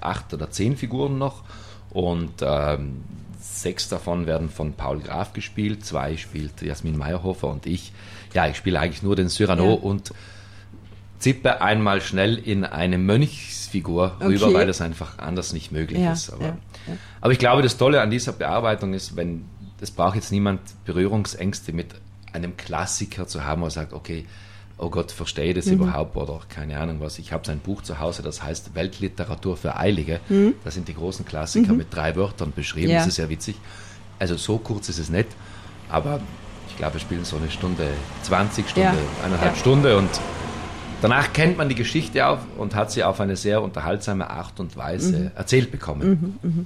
[0.00, 1.42] acht oder zehn Figuren noch.
[1.90, 3.02] Und ähm,
[3.38, 7.92] sechs davon werden von Paul Graf gespielt, zwei spielt Jasmin Meyerhofer und ich.
[8.32, 9.80] Ja, ich spiele eigentlich nur den Cyrano ja.
[9.80, 10.12] und
[11.18, 14.26] zippe einmal schnell in eine Mönchsfigur okay.
[14.26, 16.30] rüber, weil das einfach anders nicht möglich ja, ist.
[16.30, 16.56] Aber, ja,
[17.20, 19.44] aber ich glaube, das Tolle an dieser Bearbeitung ist, wenn
[19.84, 21.88] das braucht jetzt niemand Berührungsängste mit
[22.32, 24.24] einem Klassiker zu haben, wo er sagt, okay,
[24.78, 25.74] oh Gott, verstehe das mhm.
[25.74, 27.18] überhaupt oder keine Ahnung was.
[27.18, 30.20] Ich habe sein Buch zu Hause, das heißt Weltliteratur für Eilige.
[30.30, 30.54] Mhm.
[30.64, 31.78] Da sind die großen Klassiker mhm.
[31.80, 32.92] mit drei Wörtern beschrieben.
[32.92, 33.00] Ja.
[33.00, 33.56] Das ist ja witzig.
[34.18, 35.28] Also so kurz ist es nicht,
[35.90, 36.18] aber
[36.70, 37.86] ich glaube, wir spielen so eine Stunde,
[38.22, 39.24] 20 Stunden, ja.
[39.26, 39.60] eineinhalb ja.
[39.60, 40.08] Stunde und
[41.04, 44.74] danach kennt man die Geschichte auf und hat sie auf eine sehr unterhaltsame Art und
[44.74, 45.30] Weise mhm.
[45.36, 46.38] erzählt bekommen.
[46.42, 46.64] Mhm, mh.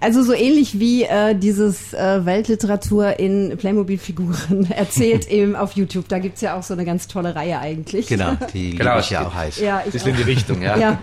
[0.00, 6.08] Also so ähnlich wie äh, dieses äh, Weltliteratur in Playmobil-Figuren erzählt eben auf YouTube.
[6.08, 8.06] Da gibt es ja auch so eine ganz tolle Reihe eigentlich.
[8.06, 9.60] Genau, die genau, ich ja auch heiß.
[9.60, 10.18] Ja, ich Bisschen auch.
[10.18, 10.78] in die Richtung, ja.
[10.78, 10.98] ja.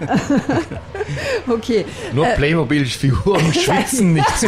[1.47, 1.85] okay.
[2.13, 4.47] Nur äh, Playmobil-Figuren schwitzen nicht so.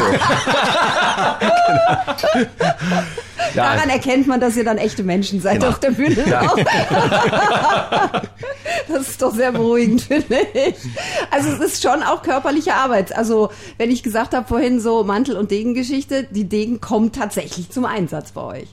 [3.54, 3.76] Ja.
[3.76, 5.70] Daran erkennt man, dass ihr dann echte Menschen seid genau.
[5.70, 6.24] auf der Bühne.
[6.28, 6.54] Ja.
[8.88, 10.76] das ist doch sehr beruhigend, finde ich.
[11.32, 13.16] Also es ist schon auch körperliche Arbeit.
[13.16, 17.86] Also wenn ich gesagt habe vorhin so Mantel- und Degengeschichte, die Degen kommen tatsächlich zum
[17.86, 18.68] Einsatz bei euch.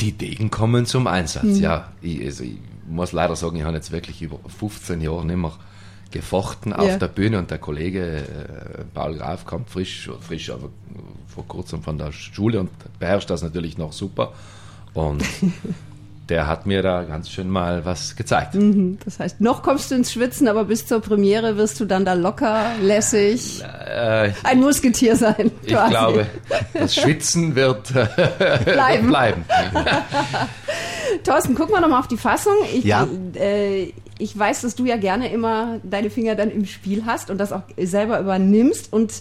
[0.00, 1.60] Die Degen kommen zum Einsatz, mhm.
[1.60, 1.88] ja.
[2.00, 5.52] Ich, also ich muss leider sagen, ich habe jetzt wirklich über 15 Jahre nicht mehr
[6.12, 6.78] gefochten ja.
[6.78, 10.68] auf der Bühne und der Kollege äh, Paul Graf kommt frisch, frisch, aber
[11.26, 14.32] vor kurzem von der Schule und beherrscht das natürlich noch super.
[14.94, 15.24] Und
[16.28, 18.54] der hat mir da ganz schön mal was gezeigt.
[18.54, 22.04] Mhm, das heißt, noch kommst du ins Schwitzen, aber bis zur Premiere wirst du dann
[22.04, 25.50] da locker, lässig, äh, ein Musketier sein.
[25.62, 26.26] Ich glaube,
[26.74, 29.08] das Schwitzen wird äh, bleiben.
[29.08, 29.44] bleiben.
[31.24, 32.54] Thorsten, gucken wir nochmal auf die Fassung.
[32.72, 33.06] Ich, ja.
[33.34, 33.92] Äh,
[34.22, 37.52] ich weiß, dass du ja gerne immer deine Finger dann im Spiel hast und das
[37.52, 39.12] auch selber übernimmst und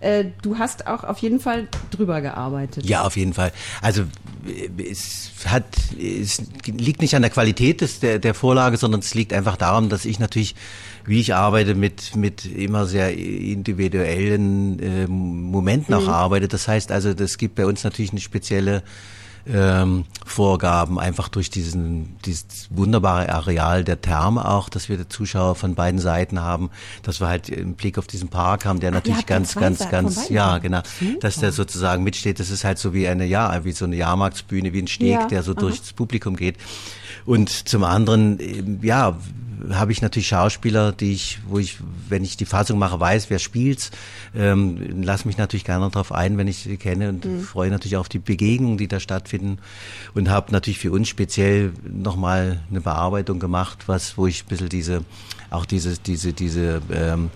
[0.00, 2.86] äh, du hast auch auf jeden Fall drüber gearbeitet.
[2.86, 3.52] Ja, auf jeden Fall.
[3.82, 4.04] Also
[4.78, 5.64] es hat,
[5.98, 9.90] es liegt nicht an der Qualität des, der, der Vorlage, sondern es liegt einfach darum,
[9.90, 10.54] dass ich natürlich,
[11.04, 16.08] wie ich arbeite, mit, mit immer sehr individuellen äh, Momenten auch mhm.
[16.08, 16.48] arbeite.
[16.48, 18.82] Das heißt also, das gibt bei uns natürlich eine spezielle
[19.52, 25.74] ähm, Vorgaben, einfach durch diesen, dieses wunderbare Areal der Therme auch, dass wir Zuschauer von
[25.74, 26.70] beiden Seiten haben,
[27.02, 30.58] dass wir halt einen Blick auf diesen Park haben, der natürlich ganz, ganz, ganz, ja,
[30.58, 31.18] genau, Super.
[31.20, 32.38] dass der sozusagen mitsteht.
[32.38, 35.26] Das ist halt so wie eine, ja, wie so eine Jahrmarktsbühne, wie ein Steg, ja.
[35.26, 35.60] der so Aha.
[35.60, 36.56] durchs Publikum geht.
[37.26, 39.18] Und zum anderen, ja,
[39.70, 43.38] habe ich natürlich Schauspieler, die ich, wo ich, wenn ich die Fassung mache, weiß, wer
[43.38, 43.90] spielt's.
[44.34, 47.40] Ähm, lass mich natürlich gerne darauf ein, wenn ich sie kenne und mhm.
[47.40, 49.58] freue natürlich auf die Begegnungen, die da stattfinden
[50.14, 54.68] und habe natürlich für uns speziell nochmal eine Bearbeitung gemacht, was, wo ich ein bisschen
[54.68, 55.04] diese,
[55.50, 57.30] auch diese, diese, diese ähm,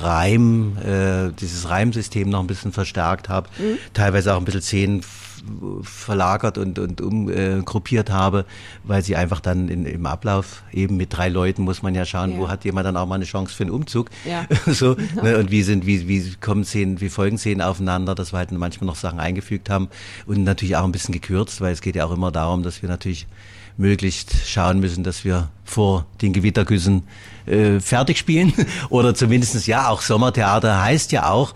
[0.00, 3.78] Reim, äh, dieses Reimsystem noch ein bisschen verstärkt habe, mhm.
[3.92, 5.00] teilweise auch ein bisschen Szenen
[5.82, 8.44] verlagert und, und umgruppiert äh, habe,
[8.84, 12.32] weil sie einfach dann in, im Ablauf eben mit drei Leuten muss man ja schauen,
[12.32, 12.38] ja.
[12.38, 14.10] wo hat jemand dann auch mal eine Chance für einen Umzug.
[14.24, 14.46] Ja.
[14.72, 18.38] so, ne, und wie sind, wie, wie kommen Szenen, wie folgen Szenen aufeinander, dass wir
[18.38, 19.88] halt manchmal noch Sachen eingefügt haben
[20.26, 22.88] und natürlich auch ein bisschen gekürzt, weil es geht ja auch immer darum, dass wir
[22.88, 23.26] natürlich
[23.76, 27.02] möglichst schauen müssen, dass wir vor den Gewittergüssen
[27.46, 28.52] äh, fertig spielen
[28.88, 31.54] oder zumindestens ja auch Sommertheater heißt ja auch,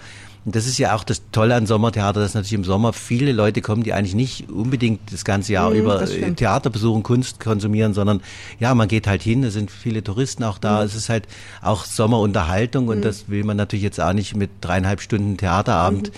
[0.48, 3.60] und das ist ja auch das Tolle an Sommertheater, dass natürlich im Sommer viele Leute
[3.60, 8.22] kommen, die eigentlich nicht unbedingt das ganze Jahr mhm, über Theater besuchen, Kunst konsumieren, sondern
[8.58, 10.78] ja, man geht halt hin, es sind viele Touristen auch da.
[10.78, 10.86] Mhm.
[10.86, 11.28] Es ist halt
[11.60, 13.02] auch Sommerunterhaltung und mhm.
[13.02, 16.12] das will man natürlich jetzt auch nicht mit dreieinhalb Stunden Theaterabend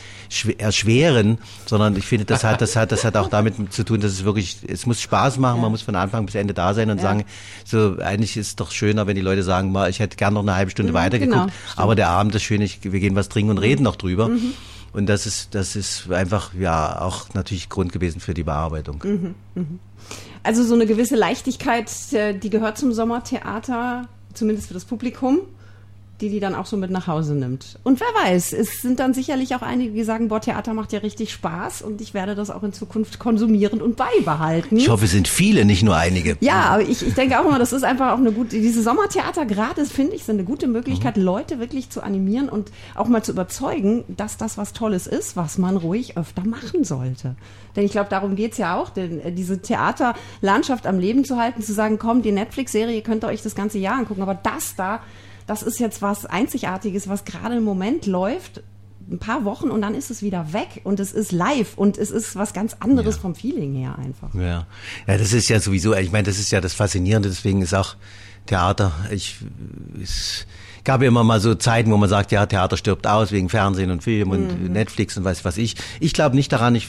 [0.44, 0.54] mhm.
[0.58, 4.12] erschweren, sondern ich finde, das hat, das hat, das hat auch damit zu tun, dass
[4.12, 5.62] es wirklich, es muss Spaß machen, ja.
[5.62, 7.02] man muss von Anfang bis Ende da sein und ja.
[7.02, 7.24] sagen,
[7.64, 10.42] so eigentlich ist es doch schöner, wenn die Leute sagen, mal, ich hätte gern noch
[10.42, 13.28] eine halbe Stunde mhm, weitergeguckt, genau, aber der Abend ist schön, ich, wir gehen was
[13.28, 14.28] trinken und reden noch drüber drüber.
[14.28, 14.54] Mhm.
[14.92, 19.00] Und das ist, das ist einfach ja auch natürlich Grund gewesen für die Bearbeitung.
[19.04, 19.34] Mhm.
[19.54, 19.78] Mhm.
[20.42, 25.40] Also so eine gewisse Leichtigkeit, äh, die gehört zum Sommertheater, zumindest für das Publikum
[26.20, 27.78] die die dann auch so mit nach Hause nimmt.
[27.82, 31.00] Und wer weiß, es sind dann sicherlich auch einige, die sagen, boah, Theater macht ja
[31.00, 34.76] richtig Spaß und ich werde das auch in Zukunft konsumieren und beibehalten.
[34.76, 36.36] Ich hoffe, es sind viele, nicht nur einige.
[36.40, 39.46] Ja, aber ich, ich denke auch immer, das ist einfach auch eine gute, diese Sommertheater
[39.46, 41.24] gerade, finde ich, sind eine gute Möglichkeit, mhm.
[41.24, 45.58] Leute wirklich zu animieren und auch mal zu überzeugen, dass das was Tolles ist, was
[45.58, 47.34] man ruhig öfter machen sollte.
[47.76, 51.62] Denn ich glaube, darum geht's ja auch, denn äh, diese Theaterlandschaft am Leben zu halten,
[51.62, 55.00] zu sagen, komm, die Netflix-Serie könnt ihr euch das ganze Jahr angucken, aber das da
[55.50, 58.62] das ist jetzt was Einzigartiges, was gerade im Moment läuft.
[59.10, 62.12] Ein paar Wochen und dann ist es wieder weg und es ist live und es
[62.12, 63.22] ist was ganz anderes ja.
[63.22, 64.32] vom Feeling her einfach.
[64.32, 64.68] Ja.
[65.08, 67.96] ja, das ist ja sowieso, ich meine, das ist ja das Faszinierende, deswegen ist auch
[68.46, 69.38] Theater, ich,
[70.00, 70.46] ist,
[70.84, 73.90] gab ja immer mal so Zeiten, wo man sagt, ja, Theater stirbt aus wegen Fernsehen
[73.90, 74.72] und Film und mhm.
[74.72, 75.76] Netflix und weiß was ich.
[76.00, 76.88] Ich glaube nicht daran, ich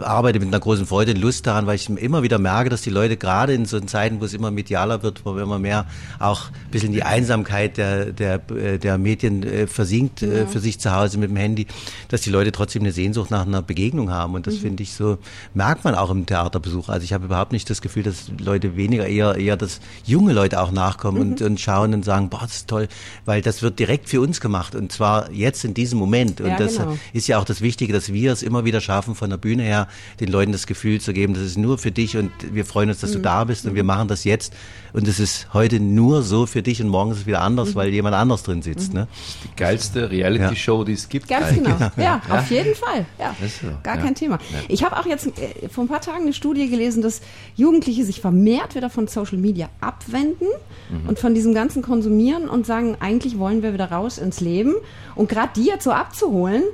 [0.00, 2.90] arbeite mit einer großen Freude und Lust daran, weil ich immer wieder merke, dass die
[2.90, 5.86] Leute gerade in so Zeiten, wo es immer medialer wird, wo immer mehr
[6.18, 10.46] auch ein bisschen die Einsamkeit der, der, der Medien äh, versinkt äh, ja.
[10.46, 11.66] für sich zu Hause mit dem Handy,
[12.08, 14.34] dass die Leute trotzdem eine Sehnsucht nach einer Begegnung haben.
[14.34, 14.60] Und das mhm.
[14.60, 15.18] finde ich so,
[15.54, 16.88] merkt man auch im Theaterbesuch.
[16.88, 20.60] Also ich habe überhaupt nicht das Gefühl, dass Leute weniger, eher, eher, dass junge Leute
[20.60, 21.32] auch nachkommen mhm.
[21.32, 22.88] und, und schauen und sagen, boah, das ist toll,
[23.24, 26.40] weil das wird direkt für uns gemacht und zwar jetzt in diesem Moment.
[26.40, 26.96] Und ja, das genau.
[27.12, 29.88] ist ja auch das Wichtige, dass wir es immer wieder schaffen, von der Bühne her
[30.20, 33.00] den Leuten das Gefühl zu geben, das ist nur für dich und wir freuen uns,
[33.00, 33.24] dass du mhm.
[33.24, 34.54] da bist und wir machen das jetzt
[34.94, 37.74] und es ist heute nur so für dich und morgen ist es wieder anders, mhm.
[37.74, 38.92] weil jemand anders drin sitzt.
[38.92, 39.00] Mhm.
[39.00, 39.08] Ne?
[39.10, 41.26] Das ist die geilste Reality-Show, die es gibt.
[41.26, 41.74] Ganz genau.
[41.76, 41.90] genau.
[41.96, 43.04] Ja, ja, auf jeden Fall.
[43.18, 43.66] Ja, so.
[43.82, 44.38] gar kein Thema.
[44.68, 47.22] Ich habe auch jetzt äh, vor ein paar Tagen eine Studie gelesen, dass
[47.56, 50.46] Jugendliche sich vermehrt wieder von Social Media abwenden
[50.90, 51.08] mhm.
[51.08, 54.74] und von diesem ganzen Konsumieren und sagen, eigentlich wollen wir wieder raus ins Leben.
[55.14, 56.64] Und gerade die jetzt so abzuholen,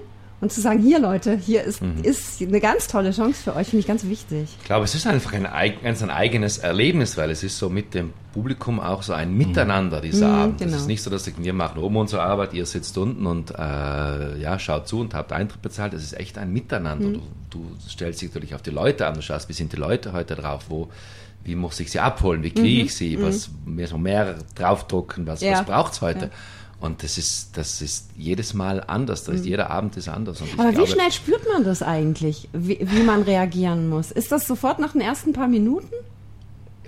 [0.41, 2.03] und zu sagen, hier Leute, hier ist, mhm.
[2.03, 4.49] ist eine ganz tolle Chance für euch, finde ich ganz wichtig.
[4.59, 5.47] Ich glaube, es ist einfach ein,
[5.83, 10.01] ganz ein eigenes Erlebnis, weil es ist so mit dem Publikum auch so ein Miteinander
[10.01, 10.59] dieser mhm, Abend.
[10.59, 10.71] Genau.
[10.71, 14.39] Es ist nicht so, dass wir machen oben unsere Arbeit, ihr sitzt unten und äh,
[14.39, 15.93] ja, schaut zu und habt Eintritt bezahlt.
[15.93, 17.09] Es ist echt ein Miteinander.
[17.09, 17.15] Mhm.
[17.15, 20.13] Du, du, stellst dich natürlich auf die Leute an, du schaust, wie sind die Leute
[20.13, 20.89] heute drauf, wo
[21.51, 22.87] wie muss ich sie abholen, wie kriege mhm.
[22.87, 23.75] ich sie, was mhm.
[23.75, 25.53] mehr, mehr draufdrucken, was, ja.
[25.53, 26.27] was braucht es heute.
[26.27, 26.31] Ja.
[26.79, 29.25] Und das ist, das ist jedes Mal anders.
[29.25, 29.49] Das ist, mhm.
[29.49, 30.43] Jeder Abend ist anders.
[30.57, 34.11] Aber wie schnell spürt man das eigentlich, wie, wie man reagieren muss?
[34.11, 35.93] Ist das sofort nach den ersten paar Minuten?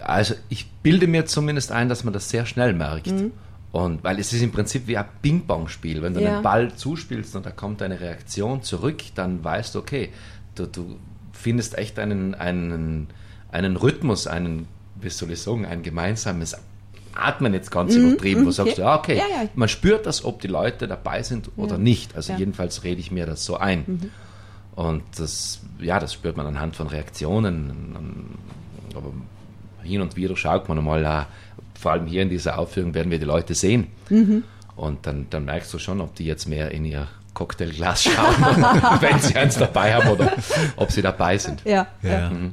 [0.01, 3.09] Also ich bilde mir zumindest ein, dass man das sehr schnell merkt.
[3.09, 3.33] Mhm.
[3.73, 6.03] Und weil es ist im Prinzip wie ein Ping-Pong-Spiel.
[6.03, 6.35] Wenn du ja.
[6.35, 10.11] einen Ball zuspielst und da kommt eine Reaktion zurück, dann weißt du, okay,
[10.55, 10.97] du, du
[11.33, 13.09] findest echt einen, einen,
[13.53, 14.67] einen Rhythmus, einen,
[15.01, 16.57] wie soll ich sagen, ein gemeinsames
[17.15, 19.49] Atmen jetzt ganz mhm, übertrieben, wo sagst du, ja, okay, ja, ja.
[19.55, 22.17] man spürt das, ob die Leute dabei sind oder nicht.
[22.17, 23.85] Also jedenfalls rede ich mir das so ein.
[23.87, 24.11] Mhm.
[24.75, 28.37] Und das, ja, das spürt man anhand von Reaktionen.
[28.95, 29.13] Aber
[29.83, 31.25] hin und wieder schaut man mal, äh,
[31.79, 33.89] vor allem hier in dieser Aufführung werden wir die Leute sehen.
[34.09, 34.45] Mhm.
[34.77, 38.37] Und dann, dann merkst du schon, ob die jetzt mehr in ihr Cocktailglas schauen,
[39.01, 40.33] wenn sie eins dabei haben oder
[40.77, 41.63] ob sie dabei sind.
[41.65, 41.87] Ja.
[42.03, 42.31] ja.
[42.31, 42.53] Mhm.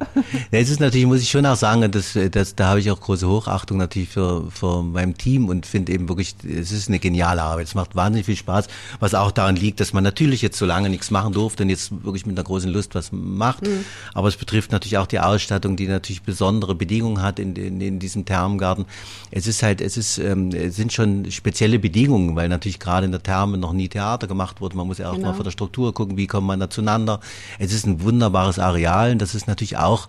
[0.51, 2.99] ja es ist natürlich, muss ich schon auch sagen, dass, dass, da habe ich auch
[2.99, 7.41] große Hochachtung natürlich für, für mein Team und finde eben wirklich, es ist eine geniale
[7.41, 7.67] Arbeit.
[7.67, 8.67] Es macht wahnsinnig viel Spaß,
[8.99, 11.91] was auch daran liegt, dass man natürlich jetzt so lange nichts machen durfte und jetzt
[12.03, 13.67] wirklich mit einer großen Lust was macht.
[13.67, 13.83] Mhm.
[14.13, 17.99] Aber es betrifft natürlich auch die Ausstattung, die natürlich besondere Bedingungen hat in, in, in
[17.99, 18.85] diesem Thermengarten.
[19.29, 23.11] Es ist halt, es ist, ähm, es sind schon spezielle Bedingungen, weil natürlich gerade in
[23.11, 24.75] der Therme noch nie Theater gemacht wurde wird.
[24.75, 25.29] Man muss ja auch genau.
[25.29, 27.19] mal von der Struktur gucken, wie kommt man da zueinander.
[27.57, 30.07] Es ist ein wunderbares Areal und das ist natürlich auch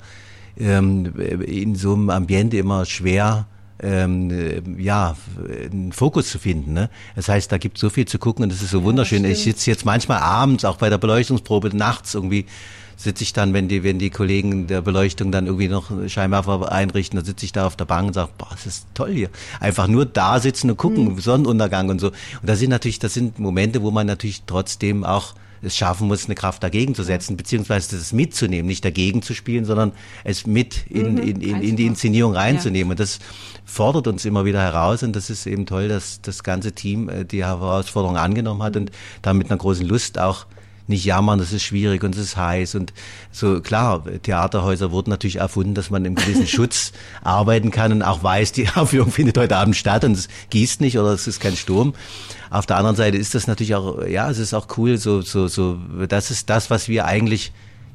[0.58, 3.46] ähm, in so einem Ambiente immer schwer,
[3.82, 5.16] ähm, ja,
[5.70, 6.74] einen Fokus zu finden.
[6.74, 6.90] Ne?
[7.16, 9.24] Das heißt, da gibt es so viel zu gucken und es ist so wunderschön.
[9.24, 12.46] Ja, ich sitze jetzt manchmal abends, auch bei der Beleuchtungsprobe, nachts irgendwie
[13.02, 17.16] sitze ich dann, wenn die, wenn die Kollegen der Beleuchtung dann irgendwie noch Scheinwerfer einrichten,
[17.16, 19.30] dann sitze ich da auf der Bank und sage, boah, das ist toll hier.
[19.58, 21.18] Einfach nur da sitzen und gucken, mhm.
[21.18, 22.08] Sonnenuntergang und so.
[22.08, 26.24] Und das sind natürlich, das sind Momente, wo man natürlich trotzdem auch es schaffen muss,
[26.24, 29.92] eine Kraft dagegen zu setzen, beziehungsweise das mitzunehmen, nicht dagegen zu spielen, sondern
[30.24, 32.88] es mit in, mhm, in, in, in die Inszenierung reinzunehmen.
[32.88, 32.92] Ja.
[32.92, 33.18] Und das
[33.64, 37.24] fordert uns immer wieder heraus und das ist eben toll, dass das ganze Team äh,
[37.24, 38.90] die Herausforderung angenommen hat und
[39.22, 40.46] da mit einer großen Lust auch
[40.90, 42.92] nicht jammern, das ist schwierig und es ist heiß und
[43.32, 48.22] so klar, Theaterhäuser wurden natürlich erfunden, dass man im gewissen Schutz arbeiten kann und auch
[48.22, 51.56] weiß, die Aufführung findet heute Abend statt und es gießt nicht oder es ist kein
[51.56, 51.94] Sturm.
[52.50, 55.48] Auf der anderen Seite ist das natürlich auch, ja, es ist auch cool, so, so,
[55.48, 57.52] so, das ist das, was wir eigentlich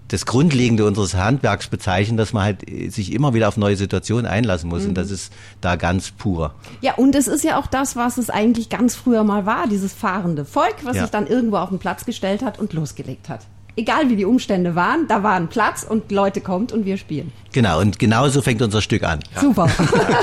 [0.10, 4.26] das Grundlegende unseres Handwerks bezeichnen, dass man halt äh, sich immer wieder auf neue Situationen
[4.26, 4.84] einlassen muss.
[4.84, 4.90] Mhm.
[4.90, 6.54] Und das ist da ganz pur.
[6.82, 9.94] Ja, und es ist ja auch das, was es eigentlich ganz früher mal war, dieses
[9.94, 11.04] fahrende Volk, was ja.
[11.04, 13.42] sich dann irgendwo auf den Platz gestellt hat und losgelegt hat.
[13.78, 17.34] Egal wie die Umstände waren, da war ein Platz und Leute kommt und wir spielen.
[17.52, 19.20] Genau, und genauso fängt unser Stück an.
[19.34, 19.42] Ja.
[19.42, 19.70] Super.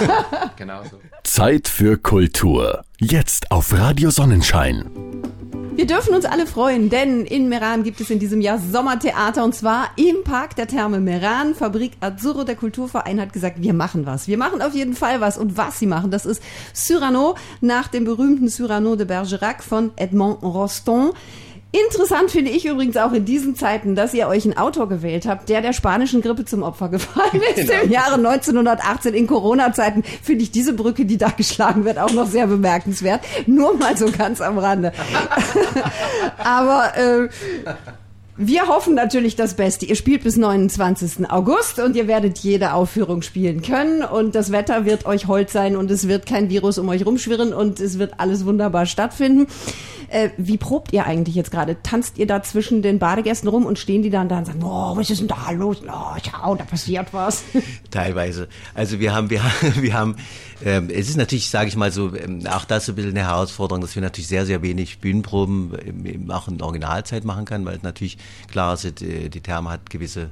[0.57, 0.99] genau so.
[1.23, 2.83] Zeit für Kultur.
[2.99, 4.87] Jetzt auf Radio Sonnenschein.
[5.83, 9.53] Wir dürfen uns alle freuen, denn in Meran gibt es in diesem Jahr Sommertheater und
[9.53, 11.57] zwar im Park der Therme Meran.
[11.57, 14.29] Fabrik Azzurro, der Kulturverein, hat gesagt, wir machen was.
[14.29, 15.37] Wir machen auf jeden Fall was.
[15.37, 16.41] Und was sie machen, das ist
[16.73, 21.15] Cyrano nach dem berühmten Cyrano de Bergerac von Edmond Rostand.
[21.73, 25.49] Interessant finde ich übrigens auch in diesen Zeiten, dass ihr euch einen Autor gewählt habt,
[25.49, 27.83] der der spanischen Grippe zum Opfer gefallen ist genau.
[27.83, 30.03] im Jahre 1918 in Corona-Zeiten.
[30.23, 33.23] Finde ich diese Brücke, die da geschlagen wird, auch noch sehr bemerkenswert.
[33.47, 34.93] Nur mal so ganz am Rande.
[36.37, 37.29] Aber äh,
[38.47, 39.87] wir hoffen natürlich das Beste.
[39.87, 41.31] Ihr spielt bis 29.
[41.31, 45.77] August und ihr werdet jede Aufführung spielen können und das Wetter wird euch hold sein
[45.77, 49.47] und es wird kein Virus um euch rumschwirren und es wird alles wunderbar stattfinden.
[50.09, 51.77] Äh, wie probt ihr eigentlich jetzt gerade?
[51.83, 54.95] Tanzt ihr da zwischen den Badegästen rum und stehen die dann da und sagen, oh,
[54.97, 55.81] was ist denn da los?
[55.89, 57.45] Oh, schau, da passiert was.
[57.91, 58.49] Teilweise.
[58.75, 59.41] Also wir haben, wir,
[59.77, 60.17] wir haben,
[60.65, 63.81] ähm, es ist natürlich, sage ich mal so, ähm, auch das ein bisschen eine Herausforderung,
[63.81, 68.19] dass wir natürlich sehr, sehr wenig Bühnenproben ähm, auch in Originalzeit machen können, weil natürlich
[68.51, 70.31] klar die, die Therme hat gewisse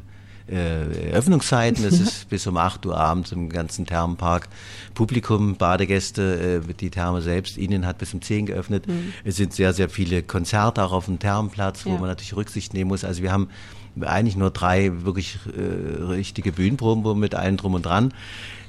[0.51, 1.85] äh, Öffnungszeiten.
[1.85, 4.49] Es ist bis um 8 Uhr abends im ganzen Thermenpark
[4.95, 8.87] Publikum, Badegäste, äh, die Therme selbst, Ihnen hat bis um 10 geöffnet.
[8.87, 9.13] Mhm.
[9.25, 11.99] Es sind sehr, sehr viele Konzerte auch auf dem Thermenplatz, wo ja.
[11.99, 13.05] man natürlich Rücksicht nehmen muss.
[13.05, 13.49] Also wir haben
[14.00, 18.12] eigentlich nur drei wirklich äh, richtige Bühnenproben mit allen drum und dran.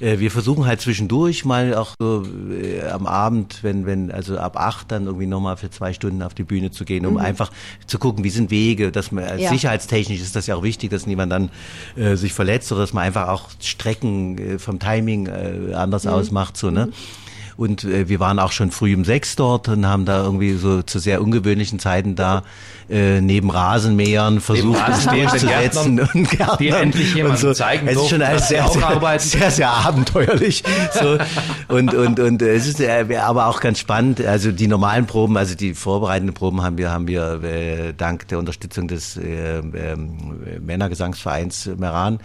[0.00, 4.56] Äh, wir versuchen halt zwischendurch mal auch so äh, am Abend, wenn, wenn, also ab
[4.56, 7.20] acht dann irgendwie nochmal für zwei Stunden auf die Bühne zu gehen, um mhm.
[7.20, 7.50] einfach
[7.86, 9.50] zu gucken, wie sind Wege, dass man ja.
[9.50, 11.50] sicherheitstechnisch ist das ja auch wichtig, dass niemand dann
[11.96, 16.10] äh, sich verletzt oder dass man einfach auch Strecken äh, vom Timing äh, anders mhm.
[16.10, 16.86] ausmacht, so, ne?
[16.86, 16.92] Mhm.
[17.62, 20.82] Und äh, wir waren auch schon früh um sechs dort und haben da irgendwie so
[20.82, 22.42] zu sehr ungewöhnlichen Zeiten da
[22.90, 27.52] äh, neben Rasenmähern versucht, uns durchzusetzen und Gärtnern die endlich jemand so.
[27.52, 30.64] zeigen Es ist schon alles sehr, sehr, sehr, sehr abenteuerlich.
[30.92, 31.18] So.
[31.68, 34.20] Und, und, und es ist äh, aber auch ganz spannend.
[34.20, 38.40] Also die normalen Proben, also die vorbereitenden Proben haben wir, haben wir äh, dank der
[38.40, 39.96] Unterstützung des äh, äh,
[40.60, 42.18] Männergesangsvereins Meran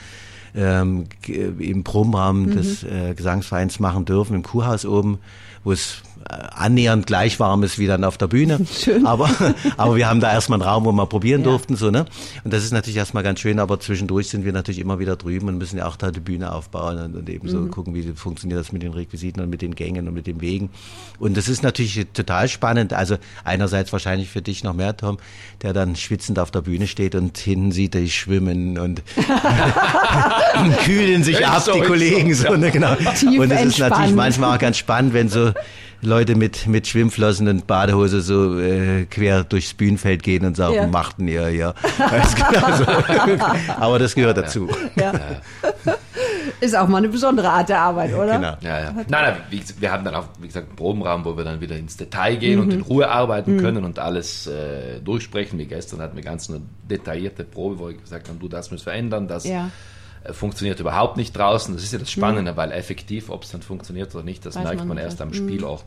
[0.57, 2.51] ähm, im Probenraum mhm.
[2.51, 5.19] des äh, Gesangsvereins machen dürfen, im Kuhhaus oben,
[5.63, 8.59] wo es äh, annähernd gleich warm ist wie dann auf der Bühne.
[8.73, 9.05] Schön.
[9.05, 9.29] Aber,
[9.77, 11.49] aber wir haben da erstmal einen Raum, wo wir probieren ja.
[11.49, 12.05] durften, so, ne?
[12.43, 15.47] Und das ist natürlich erstmal ganz schön, aber zwischendurch sind wir natürlich immer wieder drüben
[15.47, 17.71] und müssen ja auch da die Bühne aufbauen und, und eben so mhm.
[17.71, 20.69] gucken, wie funktioniert das mit den Requisiten und mit den Gängen und mit den Wegen.
[21.19, 22.93] Und das ist natürlich total spannend.
[22.93, 25.17] Also einerseits wahrscheinlich für dich noch mehr, Tom,
[25.61, 29.03] der dann schwitzend auf der Bühne steht und hinten sieht er schwimmen und
[30.83, 32.95] kühlen sich ab, so, die Kollegen, so, ne, genau.
[33.15, 35.51] Tief und es ist natürlich manchmal auch ganz spannend, wenn so
[36.01, 40.87] Leute mit, mit Schwimmflossen und Badehose so äh, quer durchs Bühnenfeld gehen und sagen, ja.
[40.87, 41.73] machten ihr ja.
[41.97, 42.85] genau so.
[43.79, 44.69] Aber das gehört dazu.
[44.95, 45.11] Ja.
[46.59, 48.35] Ist auch mal eine besondere Art der Arbeit, oder?
[48.35, 48.57] Genau.
[48.61, 48.91] Ja, ja.
[48.93, 51.97] Nein, nein, wir haben dann auch, wie gesagt, einen Probenraum, wo wir dann wieder ins
[51.97, 52.61] Detail gehen mhm.
[52.65, 53.61] und in Ruhe arbeiten mhm.
[53.61, 55.57] können und alles äh, durchsprechen.
[55.57, 58.83] Wie gestern hatten wir ganz eine detaillierte Probe, wo ich gesagt habe, du, das musst
[58.83, 59.71] verändern, das ja.
[60.23, 61.73] Äh, funktioniert überhaupt nicht draußen.
[61.73, 62.57] Das ist ja das Spannende, mhm.
[62.57, 65.29] weil effektiv, ob es dann funktioniert oder nicht, das Weiß merkt man, man erst am
[65.29, 65.33] mhm.
[65.33, 65.85] Spielort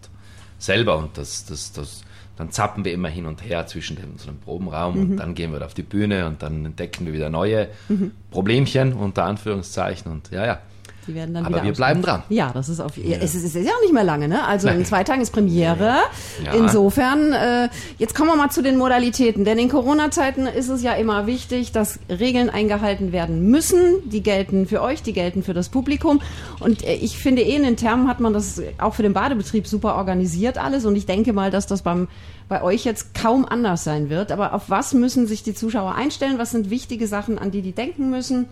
[0.58, 2.02] selber und das, das, das,
[2.36, 5.02] dann zappen wir immer hin und her zwischen dem, so einem Probenraum mhm.
[5.02, 8.12] und dann gehen wir auf die Bühne und dann entdecken wir wieder neue mhm.
[8.30, 10.58] Problemchen unter Anführungszeichen und ja, ja.
[11.06, 12.22] Die werden dann Aber wieder wir bleiben dran.
[12.28, 12.96] Ja, das ist auf.
[12.96, 13.16] Ja.
[13.18, 14.44] Es, ist, es ist ja auch nicht mehr lange, ne?
[14.46, 14.80] Also Nein.
[14.80, 15.96] in zwei Tagen ist Premiere.
[16.44, 16.52] Ja.
[16.54, 19.44] Insofern, äh, jetzt kommen wir mal zu den Modalitäten.
[19.44, 24.08] Denn in Corona-Zeiten ist es ja immer wichtig, dass Regeln eingehalten werden müssen.
[24.10, 26.20] Die gelten für euch, die gelten für das Publikum.
[26.60, 29.66] Und äh, ich finde eh in den Termen hat man das auch für den Badebetrieb
[29.66, 30.84] super organisiert alles.
[30.84, 32.08] Und ich denke mal, dass das beim
[32.48, 34.32] bei euch jetzt kaum anders sein wird.
[34.32, 36.36] Aber auf was müssen sich die Zuschauer einstellen?
[36.36, 38.46] Was sind wichtige Sachen, an die die denken müssen?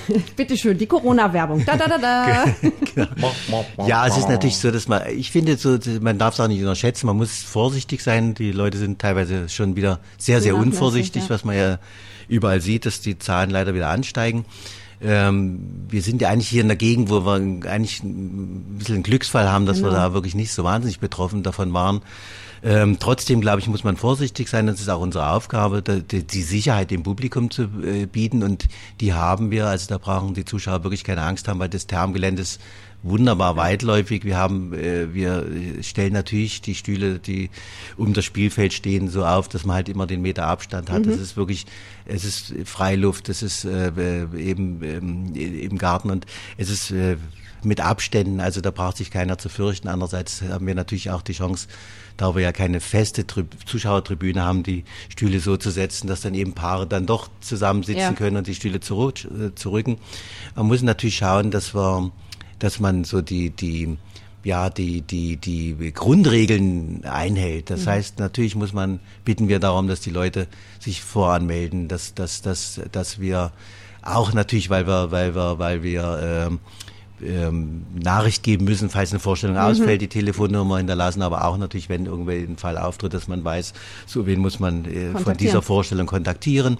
[0.36, 1.64] Bitte schön, die Corona-Werbung.
[1.64, 2.44] Da, da, da, da.
[2.94, 3.86] genau.
[3.86, 6.60] Ja, es ist natürlich so, dass man, ich finde, so, man darf es auch nicht
[6.60, 8.34] unterschätzen, man muss vorsichtig sein.
[8.34, 11.30] Die Leute sind teilweise schon wieder sehr, sehr unvorsichtig, ja.
[11.30, 11.78] was man ja
[12.28, 14.44] überall sieht, dass die Zahlen leider wieder ansteigen.
[15.02, 17.34] Ähm, wir sind ja eigentlich hier in der Gegend, wo wir
[17.68, 19.90] eigentlich ein bisschen einen Glücksfall haben, dass genau.
[19.90, 22.02] wir da wirklich nicht so wahnsinnig betroffen davon waren.
[22.64, 24.66] Ähm, trotzdem, glaube ich, muss man vorsichtig sein.
[24.66, 28.42] Das ist auch unsere Aufgabe, die, die Sicherheit dem Publikum zu äh, bieten.
[28.42, 28.68] Und
[29.00, 29.66] die haben wir.
[29.66, 32.60] Also da brauchen die Zuschauer wirklich keine Angst haben, weil das Thermgelände ist
[33.02, 34.24] wunderbar weitläufig.
[34.24, 35.44] Wir haben, äh, wir
[35.82, 37.50] stellen natürlich die Stühle, die
[37.96, 41.04] um das Spielfeld stehen, so auf, dass man halt immer den Meter Abstand hat.
[41.04, 41.10] Mhm.
[41.10, 41.66] Das ist wirklich,
[42.04, 43.88] es ist Freiluft, es ist äh,
[44.36, 47.16] eben ähm, im Garten und es ist äh,
[47.64, 49.88] mit Abständen, also da braucht sich keiner zu fürchten.
[49.88, 51.68] Andererseits haben wir natürlich auch die Chance,
[52.16, 56.34] da wir ja keine feste Tri Zuschauertribüne haben, die Stühle so zu setzen, dass dann
[56.34, 58.12] eben Paare dann doch zusammensitzen ja.
[58.12, 59.98] können und die Stühle zurück, äh, zurücken.
[60.54, 62.10] Man muss natürlich schauen, dass wir,
[62.58, 63.96] dass man so die, die,
[64.44, 67.70] ja, die, die, die Grundregeln einhält.
[67.70, 67.90] Das mhm.
[67.90, 70.48] heißt, natürlich muss man, bitten wir darum, dass die Leute
[70.80, 73.52] sich voranmelden, dass, dass, dass, dass wir
[74.02, 76.58] auch natürlich, weil wir, weil wir, weil wir ähm,
[77.24, 79.62] ähm, Nachricht geben müssen, falls eine Vorstellung mhm.
[79.62, 83.72] ausfällt, die Telefonnummer hinterlassen, aber auch natürlich, wenn irgendwie ein Fall auftritt, dass man weiß,
[84.06, 86.78] so wen muss man äh, von dieser Vorstellung kontaktieren.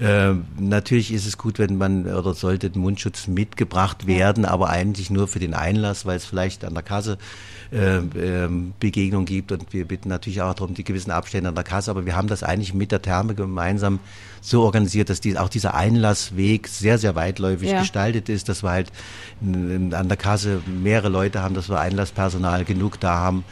[0.00, 5.28] Äh, natürlich ist es gut, wenn man oder sollte Mundschutz mitgebracht werden, aber eigentlich nur
[5.28, 7.18] für den Einlass, weil es vielleicht an der Kasse
[7.72, 9.52] äh, ähm, Begegnung gibt.
[9.52, 12.28] Und wir bitten natürlich auch darum, die gewissen Abstände an der Kasse, aber wir haben
[12.28, 14.00] das eigentlich mit der Therme gemeinsam
[14.40, 17.80] so organisiert, dass die, auch dieser Einlassweg sehr, sehr weitläufig ja.
[17.80, 18.92] gestaltet ist, dass wir halt
[19.40, 23.44] an der Kasse mehrere Leute haben, dass wir Einlasspersonal genug da haben,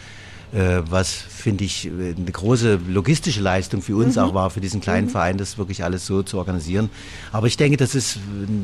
[0.53, 4.23] äh, was finde ich eine große logistische Leistung für uns mhm.
[4.23, 5.11] auch war, für diesen kleinen mhm.
[5.11, 6.91] Verein, das wirklich alles so zu organisieren.
[7.33, 8.19] Aber ich denke, das ist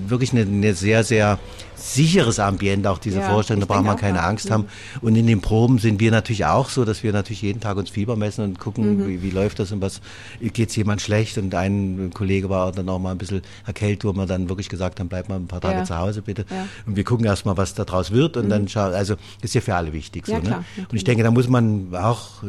[0.09, 1.39] wirklich eine, eine sehr, sehr
[1.77, 4.53] sicheres Ambiente, auch diese ja, Vorstellung, da braucht man keine auch, Angst ja.
[4.53, 4.67] haben.
[5.03, 7.91] Und in den Proben sind wir natürlich auch so, dass wir natürlich jeden Tag uns
[7.91, 9.09] Fieber messen und gucken, mhm.
[9.09, 10.01] wie, wie läuft das und was,
[10.41, 14.13] geht es jemand schlecht und ein Kollege war dann auch mal ein bisschen erkältet, wo
[14.13, 15.85] wir dann wirklich gesagt haben, bleib mal ein paar Tage ja.
[15.85, 16.47] zu Hause bitte.
[16.87, 18.51] Und wir gucken erstmal, was da draus wird und mhm.
[18.51, 20.27] dann schauen, also ist ja für alle wichtig.
[20.27, 20.65] So, ne?
[20.77, 22.43] Und ich denke, da muss man auch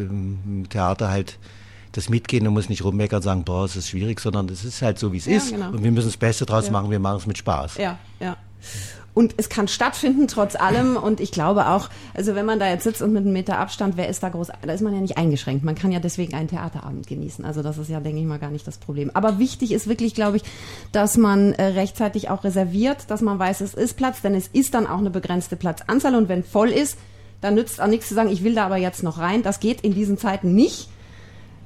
[0.45, 1.37] im Theater halt
[1.93, 4.81] das mitgehen und muss nicht rummeckern und sagen, boah, es ist schwierig, sondern es ist
[4.81, 5.51] halt so, wie es ja, ist.
[5.51, 5.69] Genau.
[5.69, 6.71] Und wir müssen das Beste draus ja.
[6.71, 7.77] machen, wir machen es mit Spaß.
[7.77, 8.37] Ja, ja.
[9.17, 10.95] Und es kann stattfinden trotz allem.
[10.95, 13.97] Und ich glaube auch, also wenn man da jetzt sitzt und mit einem Meter Abstand,
[13.97, 14.49] wer ist da groß?
[14.61, 15.63] Da ist man ja nicht eingeschränkt.
[15.65, 17.43] Man kann ja deswegen einen Theaterabend genießen.
[17.43, 19.09] Also das ist ja, denke ich mal, gar nicht das Problem.
[19.15, 20.43] Aber wichtig ist wirklich, glaube ich,
[20.91, 24.75] dass man äh, rechtzeitig auch reserviert, dass man weiß, es ist Platz, denn es ist
[24.75, 26.13] dann auch eine begrenzte Platzanzahl.
[26.13, 26.99] Und wenn voll ist,
[27.41, 29.43] dann nützt auch nichts zu sagen, ich will da aber jetzt noch rein.
[29.43, 30.89] Das geht in diesen Zeiten nicht.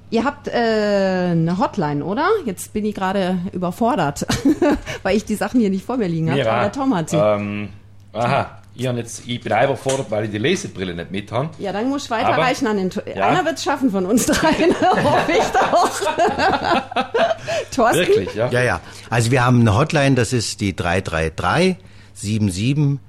[0.09, 2.27] Ihr habt äh, eine Hotline, oder?
[2.45, 4.27] Jetzt bin ich gerade überfordert,
[5.03, 6.39] weil ich die Sachen hier nicht vor mir liegen habe.
[6.39, 7.17] Ja, der Tom hat sie.
[7.17, 7.69] Ähm,
[8.11, 8.57] aha.
[8.73, 11.49] Ich, jetzt, ich bin einfach überfordert, weil ich die Lesebrille nicht mit habe.
[11.59, 12.89] Ja, dann muss ich weiterreichen an den.
[13.15, 13.27] Ja.
[13.27, 16.01] Einer wird es schaffen von uns dreien, hoffe ich doch.
[17.75, 17.99] Thorsten?
[17.99, 18.49] Wirklich, ja?
[18.49, 18.81] Ja, ja.
[19.09, 21.77] Also wir haben eine Hotline, das ist die 333
[22.13, 22.99] 77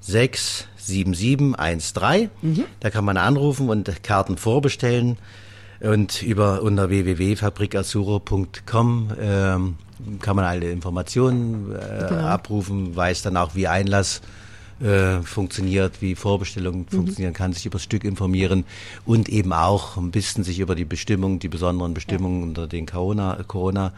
[0.00, 2.30] 6 7713.
[2.42, 2.64] Mhm.
[2.80, 5.16] Da kann man anrufen und Karten vorbestellen.
[5.80, 9.76] Und über unter www.fabrikazuro.com ähm,
[10.20, 12.26] kann man alle Informationen äh, genau.
[12.26, 14.20] abrufen, weiß dann auch, wie Einlass
[14.80, 16.88] äh, funktioniert, wie Vorbestellung mhm.
[16.88, 18.64] funktionieren kann, sich über das Stück informieren
[19.06, 22.46] und eben auch ein bisschen sich über die Bestimmungen, die besonderen Bestimmungen ja.
[22.48, 23.92] unter den Corona, Corona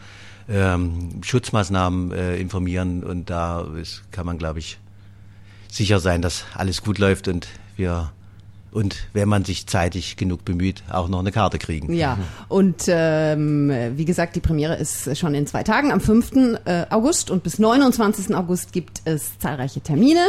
[0.49, 4.77] ähm, Schutzmaßnahmen äh, informieren und da ist, kann man, glaube ich,
[5.73, 8.11] sicher sein, dass alles gut läuft und wir
[8.73, 11.93] und wenn man sich zeitig genug bemüht, auch noch eine Karte kriegen.
[11.93, 12.17] Ja,
[12.49, 16.31] und ähm, wie gesagt, die Premiere ist schon in zwei Tagen, am 5.
[16.65, 18.35] Äh, August und bis 29.
[18.35, 20.21] August gibt es zahlreiche Termine.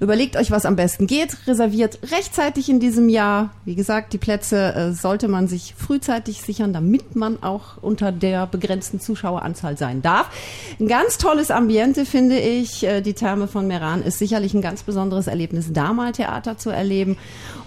[0.00, 3.50] Überlegt euch, was am besten geht, reserviert rechtzeitig in diesem Jahr.
[3.64, 8.46] Wie gesagt, die Plätze äh, sollte man sich frühzeitig sichern, damit man auch unter der
[8.46, 10.30] begrenzten Zuschaueranzahl sein darf.
[10.78, 12.84] Ein ganz tolles Ambiente, finde ich.
[12.84, 16.70] Äh, die Therme von Meran ist sicherlich ein ganz besonderes Erlebnis, da mal Theater zu
[16.70, 17.16] erleben.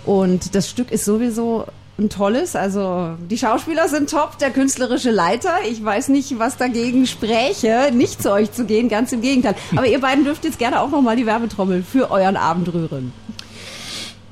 [0.05, 1.65] Und das Stück ist sowieso
[1.97, 2.55] ein tolles.
[2.55, 5.53] Also die Schauspieler sind top, der künstlerische Leiter.
[5.69, 9.55] Ich weiß nicht, was dagegen spräche, nicht zu euch zu gehen, ganz im Gegenteil.
[9.75, 13.13] Aber ihr beiden dürft jetzt gerne auch nochmal die Werbetrommel für euren Abend rühren.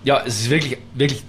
[0.04, 1.24] Ja, es ist wirklich, wirklich,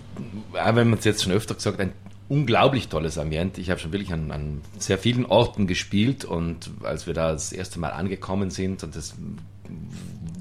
[0.52, 1.92] wenn man es jetzt schon öfter gesagt, ein
[2.28, 3.61] unglaublich tolles Ambiente.
[3.61, 7.52] Ich habe schon wirklich an, an, sehr vielen Orten gespielt und als wir da das
[7.52, 9.14] erste Mal angekommen sind und das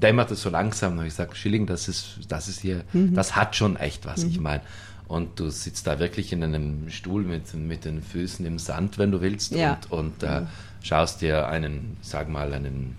[0.00, 0.96] dämmerte so langsam.
[0.96, 3.14] habe ich gesagt, Schilling, das ist, das ist hier, mhm.
[3.14, 4.24] das hat schon echt was.
[4.24, 4.30] Mhm.
[4.30, 4.62] Ich meine,
[5.08, 9.10] und du sitzt da wirklich in einem Stuhl mit, mit den Füßen im Sand, wenn
[9.10, 9.78] du willst, ja.
[9.88, 10.42] und, und äh,
[10.82, 12.96] schaust dir einen, sag mal, einen,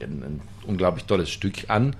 [0.00, 1.94] ein, unglaublich tolles Stück an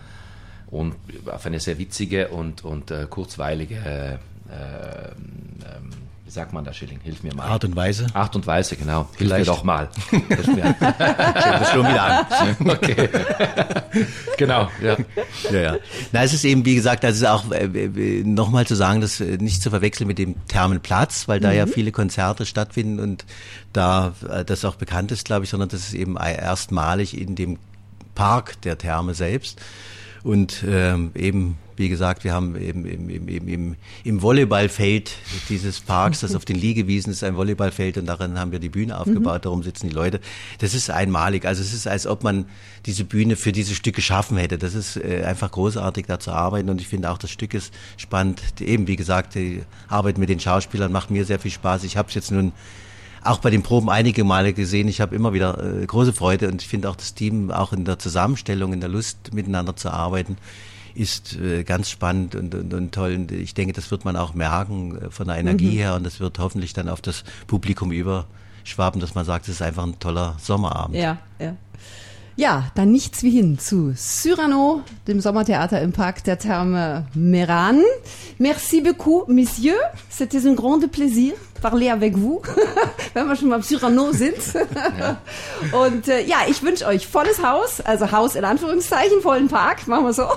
[0.66, 0.96] und
[1.26, 4.18] auf eine sehr witzige und, und äh, kurzweilige äh,
[4.50, 6.03] ähm,
[6.34, 7.00] sagt man da, Schilling?
[7.02, 7.44] Hilf mir mal.
[7.44, 8.06] Art und Weise.
[8.12, 9.02] Art und Weise, genau.
[9.16, 9.46] Hilf Vielleicht.
[9.46, 9.88] mir doch mal.
[10.10, 10.74] Hilf mir.
[10.80, 12.26] das schon wieder an.
[12.74, 13.08] Okay.
[14.38, 14.96] genau, ja.
[15.50, 15.76] Ja, ja.
[16.12, 19.20] Na, es ist eben, wie gesagt, das ist auch äh, äh nochmal zu sagen, das
[19.20, 21.56] äh, nicht zu verwechseln mit dem Thermenplatz, weil da mhm.
[21.56, 23.24] ja viele Konzerte stattfinden und
[23.72, 27.58] da äh, das auch bekannt ist, glaube ich, sondern das ist eben erstmalig in dem
[28.14, 29.60] Park der Therme selbst.
[30.22, 35.12] Und ähm, eben wie gesagt, wir haben im, im, im, im, im Volleyballfeld
[35.48, 38.98] dieses Parks, das auf den Liegewiesen ist, ein Volleyballfeld und darin haben wir die Bühne
[38.98, 39.42] aufgebaut, mhm.
[39.42, 40.20] darum sitzen die Leute.
[40.58, 41.44] Das ist einmalig.
[41.46, 42.46] Also es ist, als ob man
[42.86, 44.58] diese Bühne für diese Stücke schaffen hätte.
[44.58, 47.72] Das ist äh, einfach großartig, da zu arbeiten und ich finde auch das Stück ist
[47.96, 48.40] spannend.
[48.60, 51.84] Eben, wie gesagt, die Arbeit mit den Schauspielern macht mir sehr viel Spaß.
[51.84, 52.52] Ich habe es jetzt nun
[53.24, 54.86] auch bei den Proben einige Male gesehen.
[54.86, 57.84] Ich habe immer wieder äh, große Freude und ich finde auch das Team auch in
[57.84, 60.36] der Zusammenstellung, in der Lust miteinander zu arbeiten
[60.94, 63.14] ist äh, ganz spannend und, und, und toll.
[63.14, 65.78] Und ich denke, das wird man auch merken äh, von der Energie mhm.
[65.78, 69.62] her und das wird hoffentlich dann auf das Publikum überschwappen, dass man sagt, es ist
[69.62, 70.96] einfach ein toller Sommerabend.
[70.96, 71.56] Ja, ja.
[72.36, 77.80] Ja, dann nichts wie hin zu Cyrano, dem Sommertheater im Park der Therme Meran.
[78.38, 79.78] Merci beaucoup, messieurs.
[80.10, 81.34] C'était un grand plaisir
[81.64, 82.42] parler avec vous,
[83.14, 84.36] wenn wir schon mal Cyrano sind.
[84.98, 85.16] Ja.
[85.72, 90.04] Und äh, ja, ich wünsche euch volles Haus, also Haus in Anführungszeichen, vollen Park, machen
[90.04, 90.28] wir so.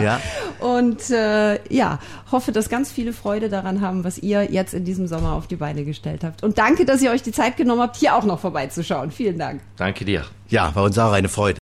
[0.00, 0.20] Ja.
[0.60, 1.98] Und äh, ja,
[2.30, 5.56] hoffe, dass ganz viele Freude daran haben, was ihr jetzt in diesem Sommer auf die
[5.56, 6.44] Beine gestellt habt.
[6.44, 9.10] Und danke, dass ihr euch die Zeit genommen habt, hier auch noch vorbeizuschauen.
[9.10, 9.60] Vielen Dank.
[9.76, 10.24] Danke dir.
[10.48, 11.65] Ja, war uns auch eine Freude.